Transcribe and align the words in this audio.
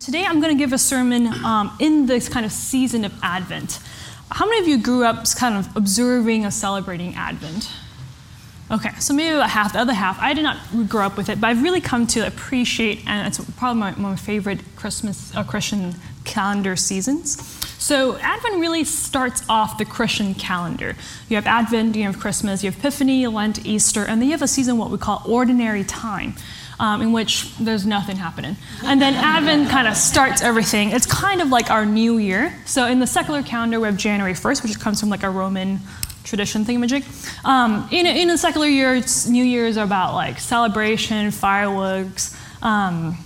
Today 0.00 0.24
I'm 0.24 0.40
going 0.40 0.56
to 0.56 0.58
give 0.58 0.72
a 0.72 0.78
sermon 0.78 1.26
um, 1.44 1.76
in 1.78 2.06
this 2.06 2.26
kind 2.26 2.46
of 2.46 2.52
season 2.52 3.04
of 3.04 3.12
Advent. 3.22 3.80
How 4.30 4.46
many 4.46 4.58
of 4.62 4.66
you 4.66 4.82
grew 4.82 5.04
up 5.04 5.26
kind 5.36 5.54
of 5.54 5.76
observing 5.76 6.46
or 6.46 6.50
celebrating 6.50 7.14
Advent? 7.16 7.70
Okay, 8.70 8.88
so 8.98 9.12
maybe 9.12 9.34
about 9.34 9.50
half, 9.50 9.74
the 9.74 9.78
other 9.78 9.92
half. 9.92 10.18
I 10.18 10.32
did 10.32 10.42
not 10.42 10.56
grow 10.88 11.04
up 11.04 11.18
with 11.18 11.28
it, 11.28 11.38
but 11.38 11.48
I've 11.48 11.62
really 11.62 11.82
come 11.82 12.06
to 12.08 12.26
appreciate, 12.26 13.06
and 13.06 13.26
it's 13.26 13.44
probably 13.58 13.78
my, 13.78 13.94
my 13.96 14.16
favorite 14.16 14.60
Christmas 14.74 15.36
uh, 15.36 15.44
Christian 15.44 15.94
calendar 16.24 16.76
seasons. 16.76 17.38
So 17.78 18.16
Advent 18.20 18.58
really 18.58 18.84
starts 18.84 19.42
off 19.50 19.76
the 19.76 19.84
Christian 19.84 20.34
calendar. 20.34 20.96
You 21.28 21.36
have 21.36 21.46
Advent, 21.46 21.94
you 21.94 22.04
have 22.04 22.18
Christmas, 22.18 22.64
you 22.64 22.70
have 22.70 22.78
Epiphany, 22.78 23.26
Lent, 23.26 23.66
Easter, 23.66 24.06
and 24.06 24.22
then 24.22 24.28
you 24.28 24.32
have 24.32 24.40
a 24.40 24.48
season 24.48 24.78
what 24.78 24.90
we 24.90 24.96
call 24.96 25.22
ordinary 25.26 25.84
time 25.84 26.36
um, 26.80 27.02
in 27.02 27.12
which 27.12 27.54
there's 27.58 27.84
nothing 27.84 28.16
happening. 28.16 28.56
And 28.84 29.00
then 29.00 29.14
Advent 29.14 29.68
kind 29.68 29.86
of 29.86 29.96
starts 29.96 30.42
everything. 30.42 30.90
It's 30.90 31.06
kind 31.06 31.42
of 31.42 31.50
like 31.50 31.70
our 31.70 31.84
new 31.84 32.16
year. 32.16 32.54
So 32.64 32.86
in 32.86 32.98
the 32.98 33.06
secular 33.06 33.42
calendar, 33.42 33.78
we 33.78 33.86
have 33.86 33.98
January 33.98 34.32
1st, 34.32 34.62
which 34.62 34.80
comes 34.80 34.98
from 34.98 35.10
like 35.10 35.22
a 35.22 35.30
Roman 35.30 35.78
tradition 36.24 36.64
thingamajig. 36.64 37.04
Um, 37.44 37.86
in, 37.92 38.06
in 38.06 38.30
a 38.30 38.38
secular 38.38 38.66
year, 38.66 39.02
New 39.28 39.44
Year's 39.44 39.76
are 39.76 39.84
about 39.84 40.14
like 40.14 40.40
celebration, 40.40 41.30
fireworks, 41.30 42.34
um, 42.62 43.18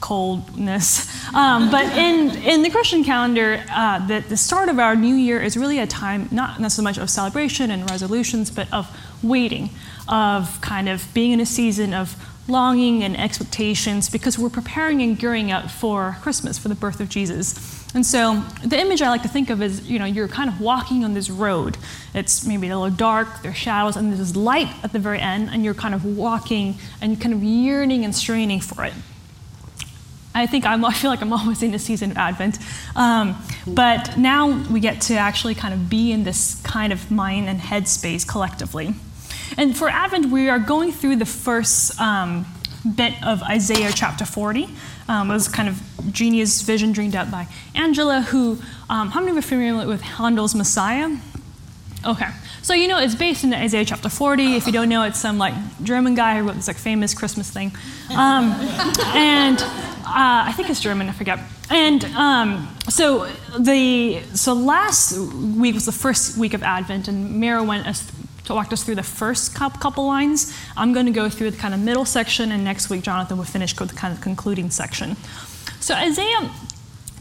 coldness. 0.00 1.08
Um, 1.32 1.70
but 1.70 1.84
in, 1.96 2.36
in 2.42 2.62
the 2.62 2.70
Christian 2.70 3.04
calendar, 3.04 3.62
uh, 3.70 4.04
the, 4.04 4.18
the 4.28 4.36
start 4.36 4.68
of 4.68 4.80
our 4.80 4.96
new 4.96 5.14
year 5.14 5.40
is 5.40 5.56
really 5.56 5.78
a 5.78 5.86
time 5.86 6.28
not 6.32 6.72
so 6.72 6.82
much 6.82 6.98
of 6.98 7.08
celebration 7.08 7.70
and 7.70 7.88
resolutions, 7.88 8.50
but 8.50 8.72
of 8.72 8.88
waiting, 9.22 9.70
of 10.08 10.60
kind 10.60 10.88
of 10.88 11.06
being 11.14 11.30
in 11.30 11.40
a 11.40 11.46
season 11.46 11.94
of 11.94 12.16
longing 12.50 13.02
and 13.02 13.18
expectations 13.18 14.10
because 14.10 14.38
we're 14.38 14.50
preparing 14.50 15.00
and 15.02 15.18
gearing 15.18 15.50
up 15.52 15.70
for 15.70 16.16
Christmas, 16.20 16.58
for 16.58 16.68
the 16.68 16.74
birth 16.74 17.00
of 17.00 17.08
Jesus. 17.08 17.80
And 17.94 18.06
so 18.06 18.42
the 18.64 18.78
image 18.78 19.02
I 19.02 19.08
like 19.08 19.22
to 19.22 19.28
think 19.28 19.50
of 19.50 19.62
is, 19.62 19.88
you 19.88 19.98
know, 19.98 20.04
you're 20.04 20.28
kind 20.28 20.48
of 20.48 20.60
walking 20.60 21.04
on 21.04 21.14
this 21.14 21.28
road. 21.28 21.76
It's 22.14 22.46
maybe 22.46 22.68
a 22.68 22.78
little 22.78 22.96
dark, 22.96 23.42
there's 23.42 23.56
shadows, 23.56 23.96
and 23.96 24.12
there's 24.12 24.36
light 24.36 24.68
at 24.84 24.92
the 24.92 24.98
very 24.98 25.18
end, 25.18 25.50
and 25.50 25.64
you're 25.64 25.74
kind 25.74 25.94
of 25.94 26.04
walking 26.04 26.76
and 27.00 27.20
kind 27.20 27.34
of 27.34 27.42
yearning 27.42 28.04
and 28.04 28.14
straining 28.14 28.60
for 28.60 28.84
it. 28.84 28.92
I 30.34 30.46
think 30.46 30.66
I'm, 30.66 30.84
I 30.92 30.92
feel 30.92 31.10
like 31.10 31.22
I'm 31.22 31.32
always 31.32 31.62
in 31.62 31.72
the 31.72 31.78
season 31.78 32.12
of 32.12 32.16
Advent. 32.16 32.58
Um, 32.94 33.36
but 33.66 34.16
now 34.16 34.62
we 34.70 34.80
get 34.80 35.00
to 35.02 35.14
actually 35.14 35.54
kind 35.54 35.74
of 35.74 35.90
be 35.90 36.12
in 36.12 36.24
this 36.24 36.60
kind 36.62 36.92
of 36.92 37.10
mind 37.10 37.48
and 37.48 37.58
head 37.60 37.88
space 37.88 38.24
collectively. 38.24 38.94
And 39.60 39.76
for 39.76 39.90
Advent, 39.90 40.30
we 40.30 40.48
are 40.48 40.58
going 40.58 40.90
through 40.90 41.16
the 41.16 41.26
first 41.26 42.00
um, 42.00 42.46
bit 42.94 43.12
of 43.22 43.42
Isaiah 43.42 43.92
chapter 43.94 44.24
40. 44.24 44.66
Um, 45.06 45.30
it 45.30 45.34
was 45.34 45.48
kind 45.48 45.68
of 45.68 45.78
genius 46.10 46.62
vision 46.62 46.92
dreamed 46.92 47.14
out 47.14 47.30
by 47.30 47.46
Angela, 47.74 48.22
who, 48.22 48.52
um, 48.88 49.10
how 49.10 49.20
many 49.20 49.32
of 49.32 49.34
you 49.34 49.38
are 49.40 49.42
familiar 49.42 49.86
with 49.86 50.00
Handel's 50.00 50.54
Messiah? 50.54 51.14
Okay. 52.06 52.28
So 52.62 52.72
you 52.72 52.88
know 52.88 52.98
it's 53.00 53.14
based 53.14 53.44
in 53.44 53.52
Isaiah 53.52 53.84
chapter 53.84 54.08
40. 54.08 54.56
If 54.56 54.64
you 54.64 54.72
don't 54.72 54.88
know, 54.88 55.02
it's 55.02 55.18
some 55.18 55.36
like 55.36 55.52
German 55.82 56.14
guy 56.14 56.38
who 56.38 56.46
wrote 56.46 56.56
this 56.56 56.66
like 56.66 56.78
famous 56.78 57.12
Christmas 57.12 57.50
thing. 57.50 57.70
Um, 58.16 58.52
and 59.14 59.60
uh, 59.60 60.48
I 60.48 60.54
think 60.56 60.70
it's 60.70 60.80
German, 60.80 61.10
I 61.10 61.12
forget. 61.12 61.38
And 61.68 62.02
um, 62.16 62.66
so 62.88 63.30
the 63.58 64.22
so 64.32 64.54
last 64.54 65.18
week 65.18 65.74
was 65.74 65.84
the 65.84 65.92
first 65.92 66.38
week 66.38 66.54
of 66.54 66.62
Advent, 66.62 67.08
and 67.08 67.38
Mira 67.38 67.62
went 67.62 67.86
us 67.86 68.10
walked 68.54 68.72
us 68.72 68.82
through 68.84 68.96
the 68.96 69.02
first 69.02 69.54
couple 69.54 70.06
lines. 70.06 70.56
I'm 70.76 70.92
going 70.92 71.06
to 71.06 71.12
go 71.12 71.28
through 71.28 71.50
the 71.50 71.56
kind 71.56 71.74
of 71.74 71.80
middle 71.80 72.04
section, 72.04 72.52
and 72.52 72.64
next 72.64 72.90
week 72.90 73.02
Jonathan 73.02 73.36
will 73.38 73.44
finish 73.44 73.78
with 73.78 73.90
the 73.90 73.96
kind 73.96 74.12
of 74.12 74.20
concluding 74.20 74.70
section. 74.70 75.16
So 75.80 75.94
Isaiah, 75.94 76.50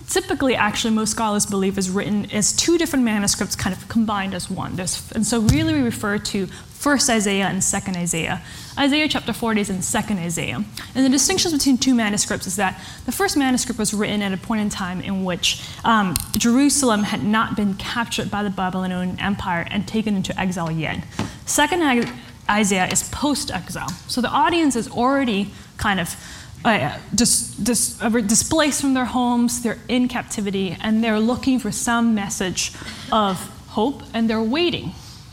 typically, 0.09 0.55
actually, 0.55 0.93
most 0.93 1.11
scholars 1.11 1.45
believe 1.45 1.77
is 1.77 1.89
written 1.89 2.29
as 2.31 2.51
two 2.51 2.77
different 2.77 3.05
manuscripts 3.05 3.55
kind 3.55 3.75
of 3.75 3.87
combined 3.87 4.33
as 4.33 4.49
one. 4.49 4.75
There's, 4.75 5.11
and 5.11 5.25
so 5.25 5.41
really 5.41 5.73
we 5.73 5.81
refer 5.81 6.17
to 6.17 6.47
first 6.47 7.09
Isaiah 7.09 7.47
and 7.47 7.61
second 7.63 7.97
Isaiah. 7.97 8.41
Isaiah 8.77 9.07
chapter 9.09 9.33
40 9.33 9.61
is 9.61 9.69
in 9.69 9.81
second 9.81 10.19
Isaiah. 10.19 10.63
And 10.95 11.05
the 11.05 11.09
distinctions 11.09 11.53
between 11.53 11.77
two 11.77 11.93
manuscripts 11.93 12.47
is 12.47 12.55
that 12.55 12.81
the 13.05 13.11
first 13.11 13.35
manuscript 13.35 13.77
was 13.77 13.93
written 13.93 14.21
at 14.21 14.31
a 14.31 14.37
point 14.37 14.61
in 14.61 14.69
time 14.69 15.01
in 15.01 15.25
which 15.25 15.61
um, 15.83 16.15
Jerusalem 16.37 17.03
had 17.03 17.23
not 17.23 17.57
been 17.57 17.73
captured 17.75 18.31
by 18.31 18.43
the 18.43 18.49
Babylonian 18.49 19.19
Empire 19.19 19.67
and 19.69 19.87
taken 19.87 20.15
into 20.15 20.37
exile 20.39 20.71
yet. 20.71 21.03
Second 21.45 22.09
Isaiah 22.49 22.87
is 22.87 23.09
post 23.09 23.51
exile. 23.51 23.89
So 24.07 24.21
the 24.21 24.29
audience 24.29 24.77
is 24.77 24.89
already 24.89 25.51
kind 25.77 25.99
of 25.99 26.15
uh, 26.65 26.97
dis, 27.13 27.55
dis, 27.55 28.01
uh, 28.01 28.09
displaced 28.09 28.81
from 28.81 28.93
their 28.93 29.05
homes, 29.05 29.61
they're 29.61 29.79
in 29.87 30.07
captivity, 30.07 30.75
and 30.81 31.03
they're 31.03 31.19
looking 31.19 31.59
for 31.59 31.71
some 31.71 32.13
message 32.13 32.73
of 33.11 33.37
hope, 33.69 34.03
and 34.13 34.29
they're 34.29 34.41
waiting. 34.41 34.91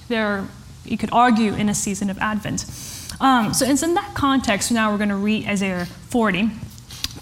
They're 0.09 0.47
you 0.87 0.97
could 0.97 1.10
argue, 1.12 1.53
in 1.54 1.69
a 1.69 1.75
season 1.75 2.10
of 2.10 2.19
Advent. 2.19 2.64
Um, 3.20 3.54
so 3.54 3.66
it's 3.66 3.82
in 3.82 3.94
that 3.94 4.14
context, 4.14 4.70
now 4.70 4.91
we're 4.91 4.98
going 4.98 5.09
to 5.09 5.16
read 5.16 5.47
Isaiah 5.47 5.87
40. 5.87 6.50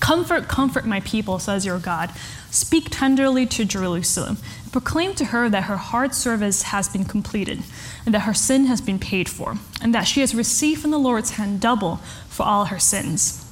Comfort, 0.00 0.48
comfort 0.48 0.86
my 0.86 1.00
people, 1.00 1.38
says 1.38 1.64
your 1.64 1.78
God. 1.78 2.10
Speak 2.50 2.88
tenderly 2.90 3.46
to 3.46 3.64
Jerusalem. 3.64 4.38
Proclaim 4.70 5.14
to 5.14 5.26
her 5.26 5.48
that 5.48 5.64
her 5.64 5.76
hard 5.76 6.14
service 6.14 6.62
has 6.62 6.88
been 6.88 7.04
completed, 7.04 7.62
and 8.04 8.14
that 8.14 8.20
her 8.20 8.34
sin 8.34 8.66
has 8.66 8.80
been 8.80 8.98
paid 8.98 9.28
for, 9.28 9.56
and 9.80 9.94
that 9.94 10.02
she 10.04 10.20
has 10.20 10.34
received 10.34 10.82
from 10.82 10.90
the 10.90 10.98
Lord's 10.98 11.30
hand 11.30 11.60
double 11.60 11.96
for 12.28 12.42
all 12.42 12.66
her 12.66 12.78
sins. 12.78 13.43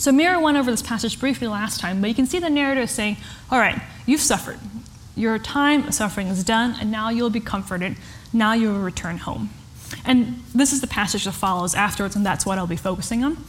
So 0.00 0.12
Mira 0.12 0.40
went 0.40 0.56
over 0.56 0.70
this 0.70 0.80
passage 0.80 1.20
briefly 1.20 1.46
last 1.46 1.78
time, 1.78 2.00
but 2.00 2.08
you 2.08 2.14
can 2.14 2.24
see 2.24 2.38
the 2.38 2.48
narrator 2.48 2.86
saying, 2.86 3.18
All 3.50 3.58
right, 3.58 3.78
you've 4.06 4.22
suffered. 4.22 4.58
Your 5.14 5.38
time 5.38 5.88
of 5.88 5.92
suffering 5.92 6.28
is 6.28 6.42
done, 6.42 6.74
and 6.80 6.90
now 6.90 7.10
you'll 7.10 7.28
be 7.28 7.40
comforted. 7.40 7.96
Now 8.32 8.54
you 8.54 8.70
will 8.72 8.80
return 8.80 9.18
home. 9.18 9.50
And 10.06 10.42
this 10.54 10.72
is 10.72 10.80
the 10.80 10.86
passage 10.86 11.24
that 11.24 11.32
follows 11.32 11.74
afterwards, 11.74 12.16
and 12.16 12.24
that's 12.24 12.46
what 12.46 12.56
I'll 12.56 12.66
be 12.66 12.76
focusing 12.76 13.22
on. 13.22 13.44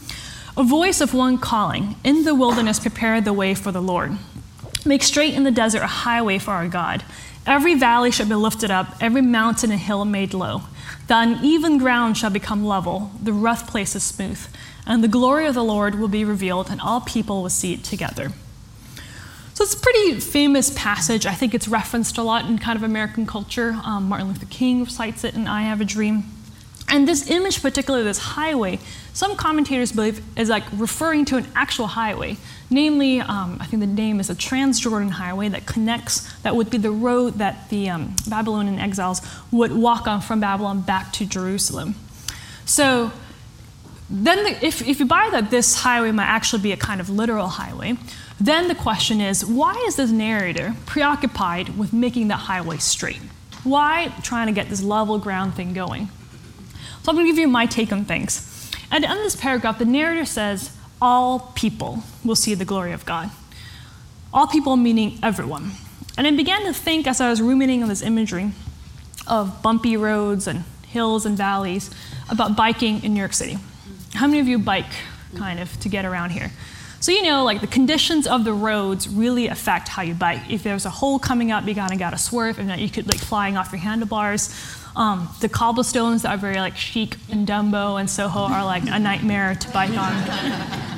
A 0.54 0.62
voice 0.62 1.00
of 1.00 1.14
one 1.14 1.38
calling, 1.38 1.96
In 2.04 2.24
the 2.24 2.34
wilderness, 2.34 2.78
prepare 2.78 3.22
the 3.22 3.32
way 3.32 3.54
for 3.54 3.72
the 3.72 3.80
Lord. 3.80 4.18
Make 4.84 5.02
straight 5.04 5.32
in 5.32 5.44
the 5.44 5.50
desert 5.50 5.80
a 5.80 5.86
highway 5.86 6.36
for 6.36 6.50
our 6.50 6.68
God. 6.68 7.02
Every 7.46 7.76
valley 7.76 8.10
shall 8.10 8.28
be 8.28 8.34
lifted 8.34 8.70
up, 8.70 8.94
every 9.00 9.22
mountain 9.22 9.70
and 9.70 9.80
hill 9.80 10.04
made 10.04 10.34
low. 10.34 10.64
The 11.08 11.18
uneven 11.18 11.78
ground 11.78 12.18
shall 12.18 12.30
become 12.30 12.66
level, 12.66 13.10
the 13.22 13.32
rough 13.32 13.66
places 13.66 14.02
smooth, 14.02 14.46
and 14.86 15.02
the 15.02 15.08
glory 15.08 15.46
of 15.46 15.54
the 15.54 15.64
Lord 15.64 15.94
will 15.94 16.08
be 16.08 16.24
revealed, 16.24 16.70
and 16.70 16.80
all 16.80 17.00
people 17.00 17.42
will 17.42 17.50
see 17.50 17.72
it 17.72 17.84
together. 17.84 18.32
So 19.54 19.64
it's 19.64 19.74
a 19.74 19.80
pretty 19.80 20.18
famous 20.18 20.70
passage. 20.70 21.26
I 21.26 21.34
think 21.34 21.54
it's 21.54 21.68
referenced 21.68 22.16
a 22.18 22.22
lot 22.22 22.46
in 22.46 22.58
kind 22.58 22.76
of 22.76 22.82
American 22.82 23.26
culture. 23.26 23.78
Um, 23.84 24.08
Martin 24.08 24.28
Luther 24.28 24.46
King 24.46 24.82
recites 24.82 25.24
it 25.24 25.34
in 25.34 25.46
I 25.46 25.62
Have 25.62 25.80
a 25.80 25.84
Dream. 25.84 26.24
And 26.88 27.06
this 27.06 27.30
image, 27.30 27.62
particularly 27.62 28.04
this 28.04 28.18
highway, 28.18 28.78
some 29.12 29.36
commentators 29.36 29.92
believe 29.92 30.22
is 30.38 30.48
like 30.48 30.64
referring 30.74 31.24
to 31.26 31.36
an 31.36 31.46
actual 31.54 31.86
highway. 31.86 32.36
Namely, 32.70 33.20
um, 33.20 33.58
I 33.60 33.66
think 33.66 33.80
the 33.80 33.86
name 33.86 34.20
is 34.20 34.30
a 34.30 34.34
Transjordan 34.34 35.10
highway 35.10 35.48
that 35.50 35.66
connects, 35.66 36.32
that 36.40 36.56
would 36.56 36.70
be 36.70 36.78
the 36.78 36.90
road 36.90 37.34
that 37.34 37.68
the 37.68 37.90
um, 37.90 38.16
Babylonian 38.28 38.78
exiles 38.78 39.20
would 39.50 39.72
walk 39.72 40.06
on 40.06 40.22
from 40.22 40.40
Babylon 40.40 40.80
back 40.80 41.12
to 41.14 41.26
Jerusalem. 41.26 41.94
So 42.64 43.12
then, 44.14 44.44
the, 44.44 44.66
if, 44.66 44.86
if 44.86 45.00
you 45.00 45.06
buy 45.06 45.30
that 45.32 45.50
this 45.50 45.74
highway 45.74 46.10
might 46.10 46.26
actually 46.26 46.60
be 46.60 46.72
a 46.72 46.76
kind 46.76 47.00
of 47.00 47.08
literal 47.08 47.46
highway, 47.48 47.96
then 48.38 48.68
the 48.68 48.74
question 48.74 49.22
is 49.22 49.42
why 49.42 49.72
is 49.86 49.96
this 49.96 50.10
narrator 50.10 50.74
preoccupied 50.84 51.78
with 51.78 51.94
making 51.94 52.28
that 52.28 52.36
highway 52.36 52.76
straight? 52.76 53.22
Why 53.64 54.12
trying 54.22 54.48
to 54.48 54.52
get 54.52 54.68
this 54.68 54.82
level 54.82 55.18
ground 55.18 55.54
thing 55.54 55.72
going? 55.72 56.08
So 57.02 57.10
I'm 57.10 57.16
going 57.16 57.26
to 57.26 57.32
give 57.32 57.38
you 57.38 57.48
my 57.48 57.64
take 57.64 57.90
on 57.90 58.04
things. 58.04 58.70
At 58.90 59.00
the 59.00 59.08
end 59.08 59.20
of 59.20 59.24
this 59.24 59.36
paragraph, 59.36 59.78
the 59.78 59.86
narrator 59.86 60.26
says, 60.26 60.76
All 61.00 61.52
people 61.54 62.02
will 62.22 62.36
see 62.36 62.54
the 62.54 62.66
glory 62.66 62.92
of 62.92 63.06
God. 63.06 63.30
All 64.30 64.46
people 64.46 64.76
meaning 64.76 65.18
everyone. 65.22 65.70
And 66.18 66.26
I 66.26 66.30
began 66.32 66.64
to 66.64 66.74
think 66.74 67.06
as 67.06 67.20
I 67.20 67.30
was 67.30 67.40
ruminating 67.40 67.82
on 67.82 67.88
this 67.88 68.02
imagery 68.02 68.52
of 69.26 69.62
bumpy 69.62 69.96
roads 69.96 70.46
and 70.46 70.64
hills 70.86 71.24
and 71.24 71.36
valleys 71.36 71.90
about 72.28 72.56
biking 72.56 73.02
in 73.02 73.14
New 73.14 73.20
York 73.20 73.32
City. 73.32 73.56
How 74.14 74.26
many 74.26 74.40
of 74.40 74.48
you 74.48 74.58
bike 74.58 74.92
kind 75.36 75.58
of 75.60 75.78
to 75.80 75.88
get 75.88 76.04
around 76.04 76.30
here? 76.30 76.50
So 77.00 77.10
you 77.10 77.22
know, 77.22 77.42
like 77.42 77.60
the 77.60 77.66
conditions 77.66 78.28
of 78.28 78.44
the 78.44 78.52
roads 78.52 79.08
really 79.08 79.48
affect 79.48 79.88
how 79.88 80.02
you 80.02 80.14
bike. 80.14 80.42
If 80.48 80.62
there's 80.62 80.86
a 80.86 80.90
hole 80.90 81.18
coming 81.18 81.50
up, 81.50 81.66
you 81.66 81.74
gotta 81.74 81.96
gotta 81.96 82.18
swerve, 82.18 82.58
and 82.58 82.80
you 82.80 82.88
could 82.88 83.08
like 83.08 83.18
flying 83.18 83.56
off 83.56 83.72
your 83.72 83.80
handlebars. 83.80 84.54
Um, 84.94 85.28
the 85.40 85.48
cobblestones 85.48 86.22
that 86.22 86.30
are 86.30 86.36
very 86.36 86.56
like 86.56 86.76
chic 86.76 87.16
in 87.28 87.44
Dumbo 87.44 87.98
and 87.98 88.08
Soho 88.08 88.40
are 88.40 88.64
like 88.64 88.84
a 88.86 88.98
nightmare 88.98 89.54
to 89.54 89.70
bike 89.70 89.96
on. 89.96 90.92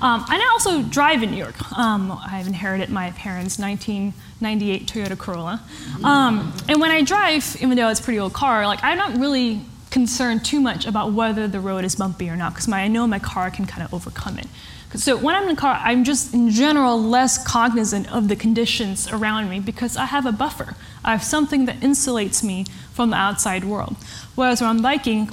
Um, 0.00 0.24
and 0.30 0.40
I 0.40 0.48
also 0.52 0.82
drive 0.82 1.24
in 1.24 1.32
New 1.32 1.38
York. 1.38 1.76
Um, 1.76 2.16
I've 2.24 2.46
inherited 2.46 2.88
my 2.88 3.10
parents' 3.12 3.58
1998 3.58 4.86
Toyota 4.86 5.18
Corolla. 5.18 5.60
Um, 6.04 6.52
and 6.68 6.80
when 6.80 6.92
I 6.92 7.02
drive, 7.02 7.56
even 7.60 7.76
though 7.76 7.88
it's 7.88 7.98
a 7.98 8.02
pretty 8.04 8.20
old 8.20 8.32
car, 8.32 8.64
like 8.66 8.78
I'm 8.84 8.96
not 8.96 9.18
really 9.18 9.60
concerned 9.90 10.44
too 10.44 10.60
much 10.60 10.86
about 10.86 11.12
whether 11.12 11.48
the 11.48 11.60
road 11.60 11.84
is 11.84 11.96
bumpy 11.96 12.28
or 12.28 12.36
not, 12.36 12.54
because 12.54 12.70
I 12.70 12.88
know 12.88 13.06
my 13.06 13.18
car 13.18 13.50
can 13.50 13.66
kind 13.66 13.82
of 13.82 13.92
overcome 13.92 14.38
it. 14.38 14.46
So 14.94 15.18
when 15.18 15.34
I'm 15.34 15.42
in 15.42 15.50
the 15.50 15.60
car, 15.60 15.78
I'm 15.82 16.02
just 16.02 16.32
in 16.32 16.50
general 16.50 17.00
less 17.02 17.42
cognizant 17.46 18.10
of 18.10 18.28
the 18.28 18.36
conditions 18.36 19.06
around 19.08 19.50
me 19.50 19.60
because 19.60 19.96
I 19.96 20.06
have 20.06 20.24
a 20.24 20.32
buffer. 20.32 20.76
I 21.04 21.10
have 21.12 21.22
something 21.22 21.66
that 21.66 21.80
insulates 21.80 22.42
me 22.42 22.64
from 22.92 23.10
the 23.10 23.16
outside 23.16 23.64
world. 23.64 23.96
Whereas 24.34 24.62
when 24.62 24.70
I'm 24.70 24.80
biking, 24.80 25.30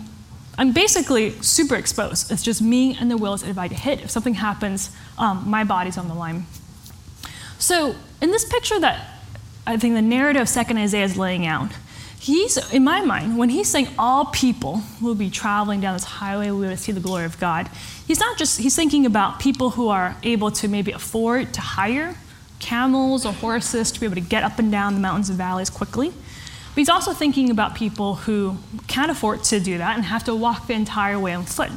I'm 0.58 0.74
basically 0.74 1.32
super 1.42 1.76
exposed. 1.76 2.32
It's 2.32 2.44
just 2.44 2.62
me 2.62 2.98
and 3.00 3.10
the 3.10 3.18
wheels. 3.18 3.44
If 3.44 3.58
I 3.58 3.70
hit, 3.70 4.02
if 4.02 4.10
something 4.10 4.36
happens, 4.36 4.92
um, 5.18 5.50
my 5.50 5.64
body's 5.64 5.98
on 5.98 6.10
the 6.10 6.14
line. 6.14 6.46
So 7.58 7.96
in 8.22 8.32
this 8.32 8.46
picture 8.46 8.80
that 8.82 9.08
I 9.66 9.78
think 9.78 9.96
the 9.96 10.02
narrative 10.02 10.44
of 10.44 10.50
Second 10.50 10.78
Isaiah 10.78 11.06
is 11.06 11.18
laying 11.18 11.46
out, 11.46 11.72
he's 12.26 12.58
in 12.74 12.84
my 12.84 13.02
mind 13.02 13.38
when 13.38 13.50
he's 13.50 13.70
saying 13.70 13.88
all 14.00 14.26
people 14.26 14.82
will 15.00 15.14
be 15.14 15.30
traveling 15.30 15.80
down 15.80 15.94
this 15.94 16.04
highway, 16.04 16.50
we 16.50 16.68
will 16.68 16.76
see 16.76 16.92
the 16.92 17.00
glory 17.00 17.26
of 17.26 17.40
God. 17.40 17.70
He's 18.08 18.20
not 18.20 18.36
just 18.38 18.60
he's 18.60 18.76
thinking 18.76 19.06
about 19.06 19.40
people 19.40 19.70
who 19.70 19.90
are 19.90 20.16
able 20.24 20.50
to 20.52 20.68
maybe 20.68 20.92
afford 20.92 21.54
to 21.54 21.62
hire 21.62 22.16
camels 22.60 23.28
or 23.28 23.34
horses 23.34 23.92
to 23.92 24.00
be 24.00 24.08
able 24.08 24.16
to 24.16 24.22
get 24.22 24.44
up 24.44 24.58
and 24.58 24.72
down 24.72 24.96
the 24.96 25.00
mountains 25.00 25.30
and 25.30 25.38
valleys 25.38 25.70
quickly. 25.70 26.10
But 26.10 26.82
he's 26.82 26.90
also 26.90 27.14
thinking 27.14 27.52
about 27.52 27.76
people 27.76 28.16
who 28.16 28.58
can't 28.88 29.12
afford 29.12 29.44
to 29.46 29.60
do 29.60 29.78
that 29.78 29.96
and 29.96 30.06
have 30.06 30.24
to 30.24 30.36
walk 30.36 30.66
the 30.66 30.74
entire 30.74 31.20
way 31.20 31.34
on 31.34 31.46
foot, 31.46 31.70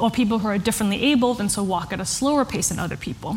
or 0.00 0.10
people 0.10 0.38
who 0.38 0.48
are 0.48 0.56
differently 0.56 1.12
abled 1.12 1.40
and 1.40 1.52
so 1.52 1.62
walk 1.62 1.92
at 1.92 2.00
a 2.00 2.06
slower 2.06 2.46
pace 2.46 2.70
than 2.70 2.78
other 2.78 2.96
people. 2.96 3.36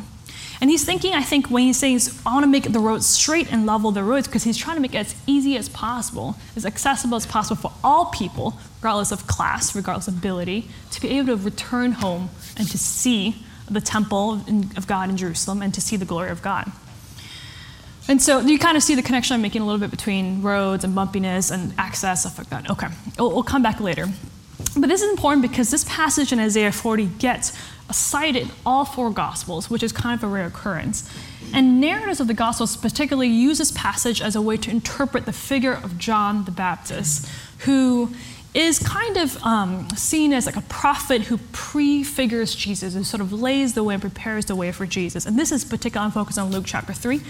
And 0.61 0.69
he's 0.69 0.85
thinking, 0.85 1.13
I 1.13 1.23
think, 1.23 1.49
when 1.49 1.63
he 1.63 1.73
says, 1.73 2.21
I 2.23 2.33
want 2.35 2.43
to 2.43 2.47
make 2.47 2.71
the 2.71 2.79
roads 2.79 3.07
straight 3.07 3.51
and 3.51 3.65
level 3.65 3.91
the 3.91 4.03
roads, 4.03 4.27
because 4.27 4.43
he's 4.43 4.57
trying 4.57 4.75
to 4.75 4.81
make 4.81 4.93
it 4.93 4.99
as 4.99 5.15
easy 5.25 5.57
as 5.57 5.67
possible, 5.67 6.35
as 6.55 6.67
accessible 6.67 7.17
as 7.17 7.25
possible 7.25 7.59
for 7.59 7.73
all 7.83 8.05
people, 8.05 8.53
regardless 8.79 9.11
of 9.11 9.25
class, 9.25 9.75
regardless 9.75 10.07
of 10.07 10.17
ability, 10.17 10.67
to 10.91 11.01
be 11.01 11.17
able 11.17 11.35
to 11.35 11.43
return 11.43 11.93
home 11.93 12.29
and 12.57 12.69
to 12.69 12.77
see 12.77 13.43
the 13.71 13.81
temple 13.81 14.33
of 14.77 14.85
God 14.85 15.09
in 15.09 15.17
Jerusalem 15.17 15.63
and 15.63 15.73
to 15.73 15.81
see 15.81 15.95
the 15.95 16.05
glory 16.05 16.29
of 16.29 16.43
God. 16.43 16.71
And 18.07 18.21
so 18.21 18.39
you 18.39 18.59
kind 18.59 18.77
of 18.77 18.83
see 18.83 18.95
the 18.95 19.01
connection 19.01 19.35
I'm 19.35 19.41
making 19.41 19.61
a 19.61 19.65
little 19.65 19.79
bit 19.79 19.89
between 19.89 20.41
roads 20.41 20.83
and 20.83 20.93
bumpiness 20.95 21.51
and 21.51 21.73
access, 21.77 22.21
stuff 22.21 22.37
like 22.37 22.49
that. 22.49 22.69
Okay, 22.69 22.87
we'll, 23.17 23.31
we'll 23.31 23.43
come 23.43 23.63
back 23.63 23.79
later. 23.79 24.07
But 24.77 24.87
this 24.87 25.01
is 25.01 25.09
important 25.09 25.41
because 25.41 25.71
this 25.71 25.85
passage 25.85 26.31
in 26.31 26.39
Isaiah 26.39 26.71
40 26.71 27.05
gets 27.19 27.57
cited 27.93 28.49
all 28.65 28.85
four 28.85 29.11
Gospels, 29.11 29.69
which 29.69 29.83
is 29.83 29.91
kind 29.91 30.17
of 30.17 30.23
a 30.23 30.27
rare 30.27 30.45
occurrence. 30.45 31.09
And 31.53 31.81
narratives 31.81 32.19
of 32.19 32.27
the 32.27 32.33
Gospels 32.33 32.77
particularly 32.77 33.27
use 33.27 33.57
this 33.57 33.71
passage 33.71 34.21
as 34.21 34.35
a 34.35 34.41
way 34.41 34.57
to 34.57 34.69
interpret 34.69 35.25
the 35.25 35.33
figure 35.33 35.73
of 35.73 35.97
John 35.97 36.45
the 36.45 36.51
Baptist, 36.51 37.27
who 37.59 38.13
is 38.53 38.79
kind 38.79 39.15
of 39.15 39.41
um, 39.43 39.87
seen 39.95 40.33
as 40.33 40.45
like 40.45 40.57
a 40.57 40.61
prophet 40.61 41.23
who 41.23 41.37
prefigures 41.53 42.53
Jesus 42.53 42.95
and 42.95 43.07
sort 43.07 43.21
of 43.21 43.31
lays 43.31 43.75
the 43.75 43.83
way 43.83 43.93
and 43.93 44.01
prepares 44.01 44.45
the 44.45 44.55
way 44.55 44.71
for 44.73 44.85
Jesus. 44.85 45.25
And 45.25 45.39
this 45.39 45.53
is 45.53 45.63
particularly 45.63 46.11
focused 46.11 46.37
on 46.37 46.51
Luke 46.51 46.65
chapter 46.67 46.91
3. 46.91 47.21